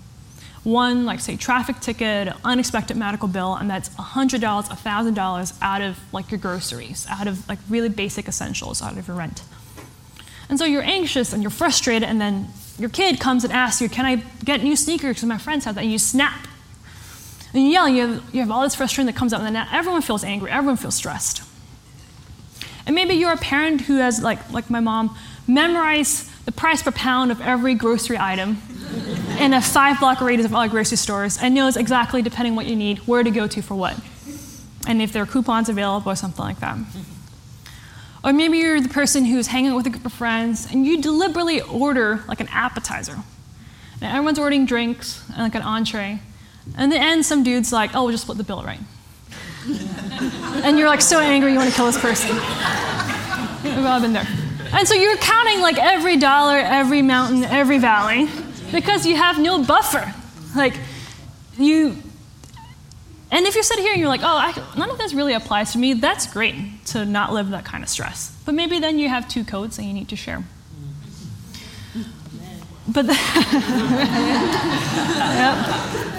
One, 0.64 1.06
like 1.06 1.20
say, 1.20 1.36
traffic 1.36 1.80
ticket, 1.80 2.34
unexpected 2.44 2.96
medical 2.96 3.28
bill, 3.28 3.54
and 3.54 3.70
that's 3.70 3.88
$100, 3.90 4.40
$1,000 4.40 5.58
out 5.62 5.80
of 5.80 5.98
like 6.12 6.30
your 6.30 6.38
groceries, 6.38 7.06
out 7.08 7.26
of 7.26 7.48
like 7.48 7.58
really 7.68 7.88
basic 7.88 8.28
essentials, 8.28 8.82
out 8.82 8.98
of 8.98 9.08
your 9.08 9.16
rent. 9.16 9.42
And 10.48 10.58
so 10.58 10.64
you're 10.64 10.82
anxious 10.82 11.32
and 11.32 11.42
you're 11.42 11.50
frustrated, 11.50 12.08
and 12.08 12.20
then 12.20 12.48
your 12.78 12.90
kid 12.90 13.20
comes 13.20 13.44
and 13.44 13.52
asks 13.52 13.80
you, 13.80 13.88
Can 13.88 14.04
I 14.04 14.16
get 14.44 14.62
new 14.62 14.76
sneakers? 14.76 15.16
Because 15.16 15.28
my 15.28 15.38
friends 15.38 15.64
have 15.64 15.76
that. 15.76 15.82
And 15.82 15.92
you 15.92 15.98
snap. 15.98 16.46
And 17.54 17.64
you 17.64 17.70
yell, 17.70 17.86
and 17.86 17.96
you 17.96 18.06
have, 18.06 18.34
you 18.34 18.40
have 18.40 18.50
all 18.50 18.62
this 18.62 18.74
frustration 18.74 19.06
that 19.06 19.16
comes 19.16 19.32
out, 19.32 19.40
and 19.40 19.54
then 19.54 19.68
everyone 19.72 20.02
feels 20.02 20.24
angry, 20.24 20.50
everyone 20.50 20.76
feels 20.76 20.94
stressed. 20.94 21.42
And 22.86 22.94
maybe 22.94 23.14
you're 23.14 23.32
a 23.32 23.36
parent 23.36 23.82
who 23.82 23.96
has, 23.96 24.22
like, 24.22 24.50
like 24.50 24.68
my 24.70 24.80
mom, 24.80 25.16
memorized 25.46 26.28
the 26.44 26.52
price 26.52 26.82
per 26.82 26.90
pound 26.90 27.30
of 27.30 27.40
every 27.40 27.74
grocery 27.74 28.18
item 28.18 28.56
in 29.40 29.54
a 29.54 29.60
five 29.60 29.98
block 30.00 30.20
radius 30.20 30.46
of 30.46 30.54
all 30.54 30.68
grocery 30.68 30.96
stores 30.96 31.38
and 31.40 31.54
knows 31.54 31.76
exactly, 31.76 32.22
depending 32.22 32.54
what 32.54 32.66
you 32.66 32.76
need, 32.76 32.98
where 33.00 33.22
to 33.22 33.30
go 33.30 33.46
to 33.46 33.62
for 33.62 33.74
what. 33.74 33.98
And 34.86 35.00
if 35.00 35.12
there 35.12 35.22
are 35.22 35.26
coupons 35.26 35.68
available 35.68 36.12
or 36.12 36.16
something 36.16 36.44
like 36.44 36.60
that. 36.60 36.78
Or 38.22 38.32
maybe 38.32 38.58
you're 38.58 38.80
the 38.80 38.88
person 38.88 39.24
who's 39.24 39.46
hanging 39.46 39.70
out 39.70 39.76
with 39.76 39.86
a 39.86 39.90
group 39.90 40.04
of 40.04 40.12
friends 40.12 40.68
and 40.70 40.86
you 40.86 41.00
deliberately 41.00 41.62
order 41.62 42.22
like 42.28 42.40
an 42.40 42.48
appetizer. 42.50 43.16
And 44.00 44.12
everyone's 44.12 44.38
ordering 44.38 44.66
drinks 44.66 45.24
and 45.30 45.38
like 45.38 45.54
an 45.54 45.62
entree. 45.62 46.20
And 46.74 46.84
in 46.84 46.90
the 46.90 46.98
end, 46.98 47.24
some 47.24 47.42
dude's 47.42 47.72
like, 47.72 47.94
oh, 47.94 48.04
we'll 48.04 48.12
just 48.12 48.24
split 48.24 48.36
the 48.36 48.44
bill, 48.44 48.62
right? 48.62 48.80
and 50.64 50.78
you're 50.78 50.88
like 50.88 51.00
so 51.00 51.18
angry 51.18 51.52
you 51.52 51.58
want 51.58 51.70
to 51.70 51.76
kill 51.76 51.86
this 51.86 52.00
person. 52.00 52.34
We've 53.64 53.86
all 53.86 54.00
been 54.00 54.12
there. 54.12 54.26
And 54.72 54.86
so 54.86 54.94
you're 54.94 55.16
counting 55.16 55.60
like 55.60 55.78
every 55.78 56.16
dollar, 56.16 56.58
every 56.58 57.02
mountain, 57.02 57.44
every 57.44 57.78
valley 57.78 58.28
because 58.72 59.06
you 59.06 59.16
have 59.16 59.38
no 59.38 59.64
buffer. 59.64 60.14
Like 60.54 60.74
you 61.58 61.96
and 63.32 63.46
if 63.46 63.54
you're 63.54 63.62
sitting 63.62 63.84
here 63.84 63.92
and 63.92 64.00
you're 64.00 64.08
like, 64.08 64.22
oh, 64.22 64.26
I, 64.26 64.52
none 64.76 64.90
of 64.90 64.98
this 64.98 65.14
really 65.14 65.34
applies 65.34 65.72
to 65.72 65.78
me, 65.78 65.94
that's 65.94 66.26
great 66.26 66.84
to 66.86 67.04
not 67.04 67.32
live 67.32 67.50
that 67.50 67.64
kind 67.64 67.84
of 67.84 67.88
stress. 67.88 68.36
But 68.44 68.54
maybe 68.54 68.80
then 68.80 68.98
you 68.98 69.08
have 69.08 69.28
two 69.28 69.44
coats 69.44 69.78
and 69.78 69.86
you 69.86 69.94
need 69.94 70.08
to 70.08 70.16
share. 70.16 70.42
But 72.88 73.06
the, 73.06 73.12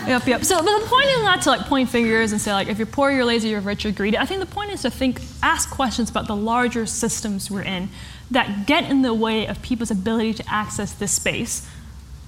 yep, 0.03 0.07
yep, 0.07 0.25
yep. 0.25 0.45
So 0.45 0.63
but 0.63 0.79
the 0.79 0.85
point 0.87 1.07
is 1.07 1.23
not 1.23 1.41
to 1.41 1.49
like 1.49 1.61
point 1.61 1.89
fingers 1.89 2.31
and 2.31 2.39
say 2.39 2.53
like, 2.53 2.69
if 2.69 2.77
you're 2.77 2.87
poor, 2.87 3.11
you're 3.11 3.25
lazy, 3.25 3.49
you're 3.49 3.59
rich, 3.59 3.83
you're 3.83 3.91
greedy. 3.91 4.17
I 4.17 4.25
think 4.25 4.39
the 4.39 4.45
point 4.45 4.71
is 4.71 4.83
to 4.83 4.89
think, 4.89 5.19
ask 5.43 5.69
questions 5.69 6.09
about 6.09 6.27
the 6.27 6.35
larger 6.35 6.85
systems 6.85 7.51
we're 7.51 7.63
in 7.63 7.89
that 8.29 8.67
get 8.67 8.89
in 8.89 9.01
the 9.01 9.13
way 9.13 9.47
of 9.47 9.61
people's 9.61 9.91
ability 9.91 10.35
to 10.35 10.45
access 10.47 10.93
this 10.93 11.11
space, 11.11 11.67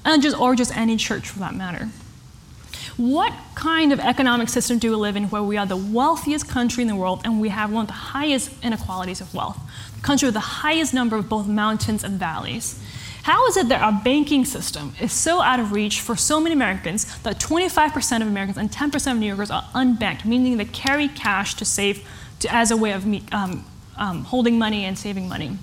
and 0.05 0.21
just 0.21 0.39
or 0.39 0.55
just 0.55 0.75
any 0.75 0.97
church 0.97 1.29
for 1.29 1.39
that 1.39 1.55
matter. 1.55 1.89
What 2.97 3.33
kind 3.55 3.91
of 3.91 3.99
economic 3.99 4.49
system 4.49 4.77
do 4.77 4.91
we 4.91 4.97
live 4.97 5.15
in 5.15 5.25
where 5.25 5.41
we 5.41 5.57
are 5.57 5.65
the 5.65 5.77
wealthiest 5.77 6.47
country 6.47 6.83
in 6.83 6.87
the 6.87 6.95
world 6.95 7.21
and 7.25 7.41
we 7.41 7.49
have 7.49 7.71
one 7.71 7.81
of 7.81 7.87
the 7.87 7.93
highest 7.93 8.51
inequalities 8.63 9.19
of 9.19 9.33
wealth? 9.33 9.59
The 9.95 10.01
country 10.01 10.27
with 10.27 10.35
the 10.35 10.39
highest 10.39 10.93
number 10.93 11.15
of 11.15 11.27
both 11.27 11.47
mountains 11.47 12.03
and 12.03 12.19
valleys. 12.19 12.79
How 13.23 13.47
is 13.47 13.57
it 13.57 13.69
that 13.69 13.81
our 13.81 14.01
banking 14.03 14.45
system 14.45 14.93
is 14.99 15.11
so 15.11 15.41
out 15.41 15.59
of 15.59 15.71
reach 15.71 16.01
for 16.01 16.15
so 16.15 16.39
many 16.39 16.53
Americans 16.53 17.05
that 17.21 17.39
25% 17.39 18.21
of 18.21 18.27
Americans 18.27 18.57
and 18.57 18.69
10% 18.69 19.11
of 19.11 19.17
New 19.17 19.27
Yorkers 19.27 19.49
are 19.49 19.63
unbanked, 19.73 20.25
meaning 20.25 20.57
they 20.57 20.65
carry 20.65 21.07
cash 21.07 21.55
to 21.55 21.65
save 21.65 22.07
to, 22.41 22.53
as 22.53 22.69
a 22.69 22.77
way 22.77 22.91
of 22.91 23.05
um, 23.33 23.65
um, 23.95 24.25
holding 24.25 24.59
money 24.59 24.83
and 24.83 24.99
saving 24.99 25.29
money? 25.29 25.57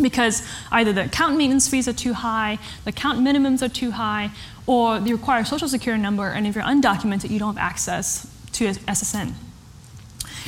Because 0.00 0.46
either 0.72 0.92
the 0.92 1.04
account 1.04 1.36
maintenance 1.36 1.68
fees 1.68 1.88
are 1.88 1.92
too 1.92 2.14
high, 2.14 2.58
the 2.84 2.90
account 2.90 3.20
minimums 3.20 3.62
are 3.62 3.68
too 3.68 3.92
high, 3.92 4.30
or 4.66 4.98
they 5.00 5.12
require 5.12 5.42
a 5.42 5.46
social 5.46 5.68
security 5.68 6.02
number, 6.02 6.28
and 6.28 6.46
if 6.46 6.54
you're 6.54 6.64
undocumented, 6.64 7.30
you 7.30 7.38
don't 7.38 7.56
have 7.56 7.64
access 7.64 8.30
to 8.52 8.66
SSN. 8.66 9.32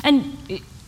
And 0.05 0.37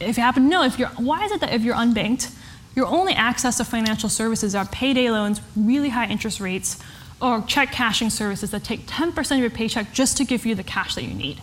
if 0.01 0.16
you 0.16 0.23
happen 0.23 0.44
to 0.44 0.49
know, 0.49 0.64
if 0.64 0.79
you're, 0.79 0.88
why 0.90 1.25
is 1.25 1.33
it 1.33 1.40
that 1.40 1.53
if 1.53 1.62
you're 1.62 1.75
unbanked, 1.75 2.35
your 2.75 2.87
only 2.87 3.12
access 3.12 3.57
to 3.57 3.64
financial 3.64 4.09
services 4.09 4.55
are 4.55 4.66
payday 4.66 5.11
loans, 5.11 5.40
really 5.57 5.88
high 5.88 6.07
interest 6.07 6.40
rates, 6.40 6.79
or 7.21 7.42
check 7.42 7.73
cashing 7.73 8.11
services 8.11 8.53
that 8.53 8.62
take 8.62 8.87
10% 8.87 9.33
of 9.33 9.38
your 9.38 9.51
paycheck 9.51 9.92
just 9.92 10.16
to 10.16 10.25
give 10.25 10.47
you 10.47 10.55
the 10.55 10.62
cash 10.62 10.94
that 10.94 11.03
you 11.03 11.14
need. 11.14 11.40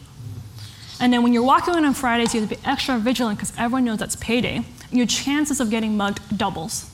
And 0.99 1.11
then 1.11 1.23
when 1.23 1.33
you're 1.33 1.43
walking 1.43 1.73
around 1.73 1.83
on 1.83 1.93
Fridays, 1.93 2.33
you 2.33 2.39
have 2.39 2.49
to 2.49 2.55
be 2.55 2.61
extra 2.65 2.97
vigilant 2.97 3.37
because 3.37 3.51
everyone 3.57 3.83
knows 3.83 3.97
that's 3.97 4.15
payday. 4.15 4.57
And 4.57 4.97
your 4.97 5.07
chances 5.07 5.59
of 5.59 5.69
getting 5.69 5.97
mugged 5.97 6.37
doubles. 6.37 6.89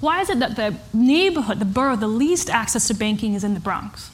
Why 0.00 0.22
is 0.22 0.30
it 0.30 0.38
that 0.38 0.56
the 0.56 0.76
neighborhood, 0.92 1.58
the 1.58 1.64
borough, 1.64 1.96
the 1.96 2.08
least 2.08 2.48
access 2.48 2.86
to 2.88 2.94
banking 2.94 3.34
is 3.34 3.44
in 3.44 3.54
the 3.54 3.60
Bronx? 3.60 4.10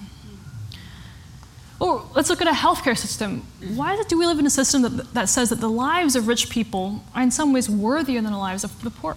Or 1.78 2.08
let's 2.14 2.30
look 2.30 2.40
at 2.40 2.48
a 2.48 2.52
healthcare 2.52 2.96
system. 2.96 3.46
Why 3.74 3.94
is 3.94 4.00
it 4.00 4.08
do 4.08 4.18
we 4.18 4.26
live 4.26 4.38
in 4.38 4.46
a 4.46 4.50
system 4.50 4.82
that, 4.82 5.14
that 5.14 5.28
says 5.28 5.50
that 5.50 5.60
the 5.60 5.68
lives 5.68 6.16
of 6.16 6.26
rich 6.26 6.48
people 6.48 7.04
are 7.14 7.22
in 7.22 7.30
some 7.30 7.52
ways 7.52 7.68
worthier 7.68 8.20
than 8.22 8.32
the 8.32 8.38
lives 8.38 8.64
of 8.64 8.82
the 8.82 8.90
poor? 8.90 9.16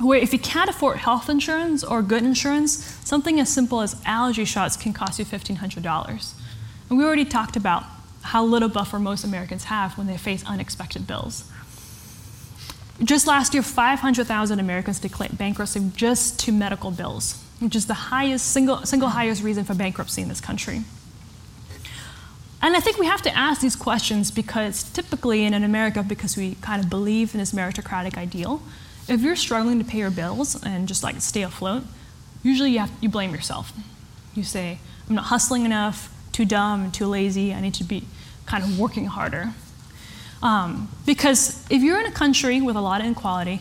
Where 0.00 0.18
if 0.18 0.32
you 0.32 0.38
can't 0.38 0.68
afford 0.68 0.98
health 0.98 1.30
insurance 1.30 1.82
or 1.82 2.02
good 2.02 2.22
insurance, 2.22 2.84
something 3.04 3.40
as 3.40 3.48
simple 3.48 3.80
as 3.80 4.00
allergy 4.04 4.44
shots 4.44 4.76
can 4.76 4.92
cost 4.92 5.18
you 5.18 5.24
$1,500. 5.24 6.32
And 6.90 6.98
we 6.98 7.04
already 7.04 7.24
talked 7.24 7.56
about 7.56 7.84
how 8.22 8.44
little 8.44 8.68
buffer 8.68 8.98
most 8.98 9.24
Americans 9.24 9.64
have 9.64 9.96
when 9.96 10.06
they 10.06 10.18
face 10.18 10.44
unexpected 10.44 11.06
bills. 11.06 11.50
Just 13.02 13.26
last 13.26 13.54
year, 13.54 13.62
500,000 13.62 14.58
Americans 14.58 14.98
declared 14.98 15.38
bankruptcy 15.38 15.90
just 15.94 16.40
to 16.40 16.52
medical 16.52 16.90
bills, 16.90 17.42
which 17.60 17.76
is 17.76 17.86
the 17.86 17.94
highest, 17.94 18.50
single, 18.50 18.84
single 18.84 19.08
highest 19.10 19.42
reason 19.42 19.64
for 19.64 19.74
bankruptcy 19.74 20.20
in 20.22 20.28
this 20.28 20.40
country. 20.40 20.82
And 22.60 22.76
I 22.76 22.80
think 22.80 22.98
we 22.98 23.06
have 23.06 23.22
to 23.22 23.36
ask 23.36 23.60
these 23.60 23.76
questions 23.76 24.32
because 24.32 24.82
typically 24.82 25.44
in 25.44 25.54
America, 25.54 26.02
because 26.02 26.36
we 26.36 26.56
kind 26.56 26.82
of 26.82 26.90
believe 26.90 27.34
in 27.34 27.38
this 27.38 27.52
meritocratic 27.52 28.18
ideal, 28.18 28.60
if 29.06 29.22
you're 29.22 29.36
struggling 29.36 29.78
to 29.78 29.84
pay 29.84 29.98
your 29.98 30.10
bills 30.10 30.60
and 30.64 30.88
just 30.88 31.04
like 31.04 31.20
stay 31.20 31.42
afloat, 31.42 31.84
usually 32.42 32.72
you, 32.72 32.80
have, 32.80 32.90
you 33.00 33.08
blame 33.08 33.32
yourself. 33.32 33.72
You 34.34 34.42
say, 34.42 34.80
I'm 35.08 35.14
not 35.14 35.26
hustling 35.26 35.64
enough, 35.64 36.12
too 36.32 36.44
dumb, 36.44 36.90
too 36.90 37.06
lazy, 37.06 37.54
I 37.54 37.60
need 37.60 37.74
to 37.74 37.84
be 37.84 38.04
kind 38.44 38.64
of 38.64 38.78
working 38.78 39.06
harder. 39.06 39.52
Um, 40.42 40.88
because 41.04 41.64
if 41.70 41.82
you're 41.82 42.00
in 42.00 42.06
a 42.06 42.12
country 42.12 42.60
with 42.60 42.76
a 42.76 42.80
lot 42.80 43.00
of 43.00 43.06
inequality, 43.06 43.60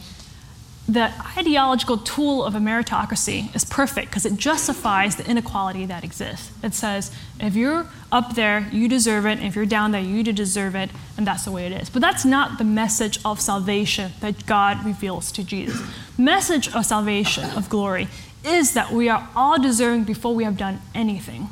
the 0.87 1.11
ideological 1.37 1.97
tool 1.97 2.45
of 2.45 2.55
a 2.55 2.59
meritocracy 2.59 3.53
is 3.53 3.65
perfect 3.65 4.09
because 4.09 4.25
it 4.25 4.37
justifies 4.37 5.17
the 5.17 5.29
inequality 5.29 5.85
that 5.85 6.03
exists. 6.03 6.51
It 6.63 6.73
says, 6.73 7.11
if 7.41 7.55
you're 7.55 7.87
up 8.09 8.35
there, 8.35 8.69
you 8.71 8.87
deserve 8.87 9.25
it, 9.25 9.43
if 9.43 9.53
you're 9.53 9.65
down 9.65 9.91
there, 9.91 10.01
you 10.01 10.23
deserve 10.23 10.75
it, 10.75 10.89
and 11.17 11.27
that's 11.27 11.43
the 11.43 11.51
way 11.51 11.65
it 11.65 11.73
is. 11.73 11.89
But 11.89 12.01
that's 12.01 12.23
not 12.23 12.57
the 12.57 12.63
message 12.63 13.19
of 13.25 13.41
salvation 13.41 14.13
that 14.21 14.45
God 14.45 14.85
reveals 14.85 15.29
to 15.33 15.43
Jesus. 15.43 15.81
message 16.17 16.73
of 16.73 16.85
salvation, 16.85 17.49
of 17.57 17.67
glory, 17.67 18.07
is 18.45 18.73
that 18.73 18.93
we 18.93 19.09
are 19.09 19.27
all 19.35 19.59
deserving 19.59 20.05
before 20.05 20.33
we 20.33 20.45
have 20.45 20.55
done 20.55 20.79
anything. 20.95 21.49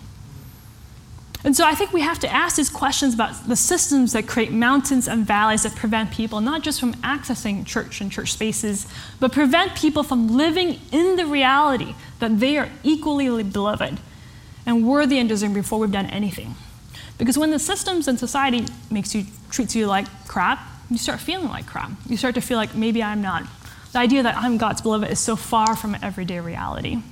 And 1.46 1.56
so 1.56 1.64
I 1.64 1.76
think 1.76 1.94
we 1.94 2.02
have 2.02 2.18
to 2.20 2.34
ask 2.34 2.56
these 2.56 2.72
questions 2.72 3.14
about 3.14 3.48
the 3.48 3.56
systems 3.56 4.14
that 4.14 4.26
create 4.26 4.52
mountains 4.52 5.08
and 5.08 5.28
valleys 5.28 5.62
that 5.62 5.76
prevent 5.76 6.10
people 6.10 6.42
not 6.42 6.64
just 6.64 6.80
from 6.80 6.96
accessing 6.96 7.68
church 7.68 8.02
and 8.02 8.12
church 8.12 8.34
spaces, 8.34 8.88
but 9.20 9.32
prevent 9.32 9.76
people 9.76 10.02
from 10.02 10.36
living 10.36 10.80
in 10.92 11.18
the 11.18 11.26
reality 11.28 11.94
that 12.18 12.40
they 12.40 12.58
are 12.58 12.70
equally 12.82 13.44
beloved 13.44 14.00
and 14.66 14.88
worthy 14.88 15.20
and 15.20 15.30
deserving 15.30 15.54
before 15.54 15.78
we've 15.78 15.92
done 15.92 16.08
anything. 16.08 16.56
Because 17.20 17.38
when 17.38 17.52
the 17.52 17.60
systems 17.60 18.08
and 18.08 18.18
society 18.18 18.66
makes 18.90 19.14
you 19.14 19.26
treats 19.52 19.76
you 19.76 19.86
like 19.86 20.08
crap, 20.28 20.60
you 20.90 20.98
start 20.98 21.20
feeling 21.20 21.50
like 21.50 21.68
crap. 21.68 21.92
You 22.10 22.18
start 22.18 22.34
to 22.36 22.42
feel 22.42 22.58
like 22.58 22.74
maybe 22.74 23.04
I'm 23.04 23.22
not. 23.22 23.44
The 23.94 24.00
idea 24.00 24.24
that 24.24 24.36
I'm 24.36 24.58
God's 24.58 24.82
beloved 24.82 25.12
is 25.12 25.20
so 25.20 25.36
far 25.36 25.76
from 25.76 25.96
everyday 26.02 26.40
reality. 26.40 27.04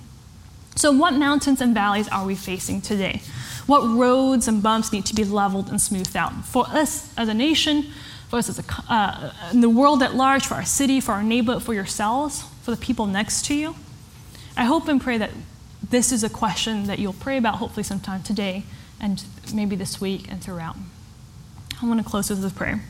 So, 0.75 0.91
what 0.91 1.13
mountains 1.13 1.61
and 1.61 1.75
valleys 1.75 2.09
are 2.09 2.25
we 2.25 2.33
facing 2.33 2.81
today? 2.81 3.21
What 3.65 3.82
roads 3.88 4.47
and 4.47 4.62
bumps 4.62 4.91
need 4.91 5.06
to 5.06 5.15
be 5.15 5.23
leveled 5.23 5.69
and 5.69 5.82
smoothed 5.82 6.17
out? 6.17 6.45
For 6.45 6.65
us 6.67 7.13
as 7.17 7.30
a 7.30 7.34
nation, 7.34 7.91
for 8.28 8.38
us 8.38 8.49
as 8.49 8.60
a, 8.60 8.63
uh, 8.89 9.32
in 9.52 9.62
the 9.62 9.69
world 9.69 10.04
at 10.04 10.15
large, 10.15 10.45
for 10.45 10.56
our 10.56 10.65
city, 10.65 10.99
for 10.99 11.13
our 11.13 11.23
neighborhood, 11.23 11.63
for 11.63 11.73
yourselves, 11.73 12.43
for 12.62 12.71
the 12.71 12.78
people 12.78 13.06
next 13.06 13.45
to 13.45 13.56
you. 13.56 13.76
I 14.58 14.65
hope 14.65 14.88
and 14.88 15.02
pray 15.02 15.17
that 15.17 15.32
this 15.89 16.12
is 16.12 16.23
a 16.23 16.30
question 16.30 16.88
that 16.88 16.99
you'll 16.99 17.13
pray 17.13 17.38
about 17.38 17.56
hopefully 17.56 17.84
sometime 17.84 18.23
today 18.23 18.63
and 18.99 19.23
maybe 19.54 19.76
this 19.76 19.99
week 19.99 20.30
and 20.30 20.41
throughout. 20.41 20.76
I 21.82 21.86
want 21.86 22.02
to 22.04 22.10
close 22.10 22.30
with 22.30 22.43
a 22.45 22.49
prayer. 22.49 22.82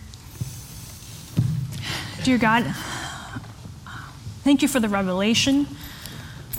Dear 2.23 2.37
God, 2.37 2.63
thank 4.43 4.61
you 4.61 4.67
for 4.67 4.79
the 4.79 4.89
revelation 4.89 5.67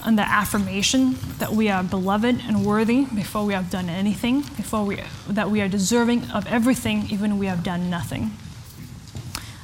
and 0.04 0.18
the 0.18 0.28
affirmation 0.28 1.16
that 1.38 1.52
we 1.52 1.70
are 1.70 1.82
beloved 1.82 2.40
and 2.46 2.64
worthy 2.64 3.06
before 3.06 3.44
we 3.44 3.54
have 3.54 3.70
done 3.70 3.88
anything, 3.88 4.42
before 4.42 4.84
we, 4.84 5.00
that 5.28 5.50
we 5.50 5.60
are 5.60 5.68
deserving 5.68 6.30
of 6.30 6.46
everything, 6.46 7.06
even 7.10 7.38
we 7.38 7.46
have 7.46 7.62
done 7.62 7.88
nothing. 7.88 8.32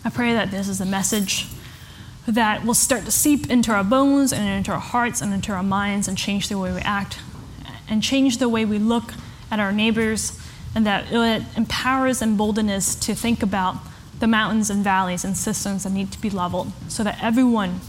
I 0.04 0.08
pray 0.08 0.32
that 0.32 0.50
this 0.50 0.66
is 0.66 0.80
a 0.80 0.86
message 0.86 1.46
that 2.26 2.64
will 2.64 2.74
start 2.74 3.04
to 3.04 3.10
seep 3.10 3.50
into 3.50 3.70
our 3.72 3.84
bones 3.84 4.32
and 4.32 4.48
into 4.48 4.72
our 4.72 4.80
hearts 4.80 5.20
and 5.20 5.34
into 5.34 5.52
our 5.52 5.62
minds 5.62 6.08
and 6.08 6.16
change 6.16 6.48
the 6.48 6.58
way 6.58 6.72
we 6.72 6.80
act 6.80 7.18
and 7.88 8.02
change 8.02 8.38
the 8.38 8.48
way 8.48 8.64
we 8.64 8.78
look 8.78 9.12
at 9.50 9.58
our 9.58 9.72
neighbors, 9.72 10.40
and 10.74 10.86
that 10.86 11.06
it 11.10 11.42
empowers 11.56 12.22
and 12.22 12.38
boldens 12.38 12.70
us 12.70 12.94
to 12.94 13.14
think 13.14 13.42
about 13.42 13.76
the 14.20 14.28
mountains 14.28 14.70
and 14.70 14.84
valleys 14.84 15.24
and 15.24 15.36
systems 15.36 15.82
that 15.82 15.90
need 15.90 16.12
to 16.12 16.20
be 16.20 16.30
leveled 16.30 16.70
so 16.88 17.02
that 17.02 17.18
everyone 17.20 17.80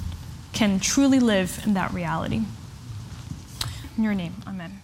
can 0.54 0.80
truly 0.80 1.20
live 1.20 1.62
in 1.66 1.74
that 1.74 1.94
reality. 1.94 2.42
In 3.98 4.04
your 4.04 4.14
name, 4.14 4.36
amen. 4.48 4.81